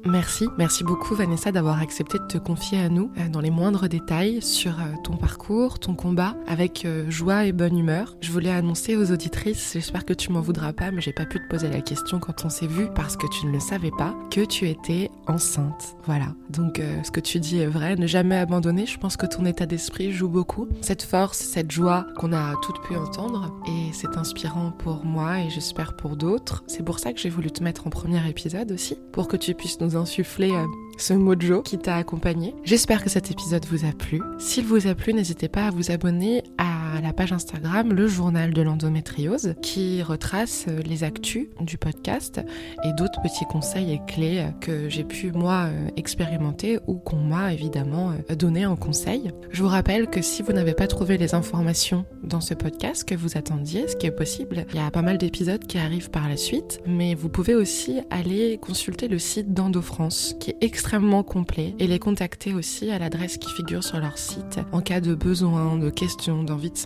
Merci, 0.06 0.50
merci 0.58 0.84
beaucoup 0.84 1.16
Vanessa 1.16 1.54
d'avoir 1.54 1.80
accepté 1.80 2.20
de 2.20 2.26
te 2.26 2.38
confier 2.38 2.78
à 2.80 2.90
nous 2.90 3.10
euh, 3.18 3.30
dans 3.30 3.40
les 3.40 3.52
moindres 3.52 3.88
détails 3.88 4.42
sur 4.42 4.74
euh, 4.74 4.96
ton 5.02 5.16
parcours, 5.16 5.80
ton 5.80 5.96
combat, 5.96 6.36
avec 6.46 6.84
euh, 6.84 7.10
joie 7.10 7.46
et 7.46 7.54
bonne 7.54 7.78
humeur. 7.78 8.18
Je 8.20 8.30
voulais 8.30 8.52
annoncer 8.52 8.98
aux 8.98 9.14
auditrices, 9.14 9.72
j'espère 9.74 10.04
que 10.04 10.14
tu 10.14 10.34
m'en 10.34 10.42
voudras 10.42 10.74
pas, 10.74 10.92
mais 10.92 11.00
j'ai 11.00 11.14
pas 11.14 11.26
pu 11.26 11.40
te 11.40 11.48
poser 11.48 11.70
la 11.70 11.80
question 11.80 12.20
quand 12.20 12.44
on 12.44 12.50
s'est 12.50 12.68
vu 12.68 12.88
parce 12.94 13.16
que 13.16 13.28
tu 13.28 13.46
ne 13.46 13.54
le 13.54 13.62
savais 13.62 13.92
pas, 13.98 14.14
que 14.30 14.44
tu 14.44 14.68
étais 14.68 15.10
enceinte. 15.28 15.96
Voilà. 16.04 16.36
Donc 16.50 16.82
ce 17.04 17.10
que 17.10 17.22
tu 17.22 17.40
dis 17.40 17.60
est 17.60 17.68
vrai, 17.68 17.96
ne 17.96 18.06
jamais 18.06 18.38
abandonner. 18.38 18.86
Je 18.86 18.98
pense 18.98 19.16
que 19.16 19.26
ton 19.26 19.46
état 19.46 19.66
d'esprit 19.66 20.12
joue 20.12 20.28
beaucoup. 20.28 20.68
Cette 20.82 21.04
force, 21.04 21.40
cette 21.40 21.72
joie 21.72 22.06
qu'on 22.18 22.34
a 22.34 22.56
toutes 22.62 22.82
pu 22.84 22.96
entendre 22.96 23.54
et 23.68 23.94
c'est 23.94 24.18
inspirant 24.18 24.72
pour 24.72 25.06
moi 25.06 25.40
et 25.40 25.50
j'espère 25.50 25.96
pour 25.96 26.18
d'autres. 26.18 26.64
C'est 26.68 26.84
pour 26.84 27.00
ça 27.00 27.14
que 27.14 27.20
j'ai 27.20 27.30
voulu 27.30 27.52
te 27.52 27.64
mettre 27.64 27.88
en 27.88 27.90
premier 27.90 28.28
épisode 28.30 28.72
aussi, 28.72 28.98
pour 29.12 29.28
que 29.28 29.38
tu 29.38 29.54
puisses 29.54 29.80
nous 29.80 29.93
insuffler 29.96 30.52
euh, 30.52 30.66
ce 30.98 31.14
mojo 31.14 31.62
qui 31.62 31.78
t'a 31.78 31.96
accompagné. 31.96 32.54
J'espère 32.64 33.04
que 33.04 33.10
cet 33.10 33.32
épisode 33.32 33.66
vous 33.66 33.86
a 33.86 33.92
plu. 33.92 34.22
S'il 34.40 34.66
vous 34.66 34.88
a 34.88 34.96
plu, 34.96 35.14
n'hésitez 35.14 35.48
pas 35.48 35.68
à 35.68 35.72
vous 35.72 35.92
abonner 35.92 36.44
à 36.58 36.83
la 37.02 37.14
page 37.14 37.32
Instagram 37.32 37.94
Le 37.94 38.08
Journal 38.08 38.54
de 38.54 38.62
l'endométriose 38.62 39.56
qui 39.62 40.02
retrace 40.02 40.66
euh, 40.68 40.82
les 40.82 41.04
actus 41.04 41.48
du 41.60 41.78
podcast 41.78 42.42
et 42.84 42.94
d'autres 42.94 43.22
petits 43.22 43.46
conseils 43.46 43.94
et 43.94 44.02
clés 44.08 44.40
euh, 44.40 44.52
que 44.60 44.90
j'ai 44.90 45.04
pu 45.04 45.32
moi 45.32 45.70
expérimenter 45.98 46.80
ou 46.88 46.96
qu'on 46.96 47.18
m'a 47.18 47.54
évidemment 47.54 48.14
donné 48.38 48.66
en 48.66 48.76
conseil. 48.76 49.32
Je 49.52 49.62
vous 49.62 49.70
rappelle 49.70 50.08
que 50.08 50.22
si 50.22 50.42
vous 50.42 50.54
n'avez 50.54 50.74
pas 50.74 50.88
trouvé 50.88 51.18
les 51.18 51.36
informations 51.36 52.06
dans 52.24 52.42
ce 52.42 52.54
podcast 52.54 53.08
que 53.08 53.16
vous 53.16 53.38
attendiez, 53.38 53.88
ce 53.88 53.96
qui 53.96 54.08
est 54.08 54.12
possible, 54.12 54.66
il 54.74 54.76
y 54.76 54.80
a 54.80 54.92
pas 54.92 55.02
mal 55.02 55.18
d'épisodes 55.18 55.66
qui 55.66 55.78
arrivent 55.78 56.10
par 56.10 56.30
la 56.30 56.38
suite, 56.38 56.80
mais 56.86 57.16
vous 57.16 57.30
pouvez 57.30 57.56
aussi 57.56 58.02
aller 58.10 58.58
consulter 58.58 59.08
le 59.08 59.20
site 59.20 59.54
d'Endo 59.54 59.82
France, 59.82 60.36
qui 60.40 60.52
est 60.52 60.58
extrêmement 60.62 61.24
complet, 61.24 61.76
et 61.80 61.88
les 61.88 62.00
contacter 62.00 62.54
aussi 62.54 62.92
à 62.92 63.00
l'adresse 63.00 63.38
qui 63.38 63.52
figure 63.52 63.84
sur 63.84 64.00
leur 64.00 64.18
site 64.18 64.60
en 64.72 64.82
cas 64.82 65.02
de 65.02 65.16
besoin, 65.16 65.78
de 65.78 65.90
questions, 65.90 66.44
d'envie 66.44 66.72
de 66.72 66.78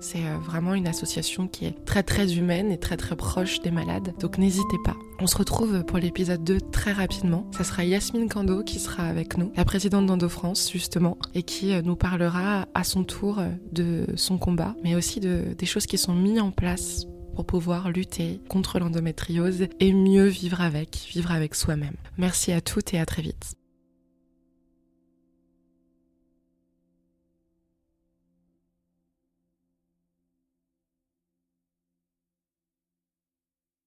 C'est 0.00 0.26
euh, 0.26 0.36
vraiment 0.44 0.74
une 0.74 0.86
association 0.86 1.48
qui 1.48 1.64
est 1.64 1.84
très 1.84 2.02
très 2.02 2.36
humaine 2.36 2.70
et 2.70 2.78
très 2.78 2.96
très 2.96 3.16
proche 3.16 3.60
des 3.60 3.70
malades, 3.70 4.12
donc 4.20 4.38
n'hésitez 4.38 4.76
pas. 4.84 4.96
On 5.18 5.26
se 5.26 5.36
retrouve 5.36 5.82
pour 5.84 5.98
l'épisode 5.98 6.44
2 6.44 6.60
très 6.60 6.92
rapidement. 6.92 7.46
Ça 7.56 7.64
sera 7.64 7.84
Yasmine 7.84 8.28
Kando 8.28 8.62
qui 8.62 8.78
sera 8.78 9.04
avec 9.04 9.38
nous, 9.38 9.52
la 9.56 9.64
présidente 9.64 10.06
d'Endo 10.06 10.28
France 10.28 10.70
justement, 10.70 11.16
et 11.34 11.42
qui 11.42 11.72
euh, 11.72 11.82
nous 11.82 11.96
parlera 11.96 12.66
à 12.74 12.84
son 12.84 13.04
tour 13.04 13.38
euh, 13.38 13.48
de 13.72 14.06
son 14.16 14.36
combat, 14.36 14.74
mais 14.84 14.94
aussi 14.94 15.20
de, 15.20 15.54
des 15.56 15.66
choses 15.66 15.86
qui 15.86 15.96
sont 15.96 16.14
mises 16.14 16.40
en 16.40 16.50
place 16.50 17.06
pour 17.34 17.46
pouvoir 17.46 17.90
lutter 17.90 18.40
contre 18.48 18.78
l'endométriose 18.78 19.68
et 19.78 19.92
mieux 19.92 20.26
vivre 20.26 20.60
avec, 20.60 20.96
vivre 21.10 21.30
avec 21.30 21.54
soi-même. 21.54 21.96
Merci 22.18 22.52
à 22.52 22.60
toutes 22.60 22.92
et 22.92 22.98
à 22.98 23.06
très 23.06 23.22
vite. 23.22 23.59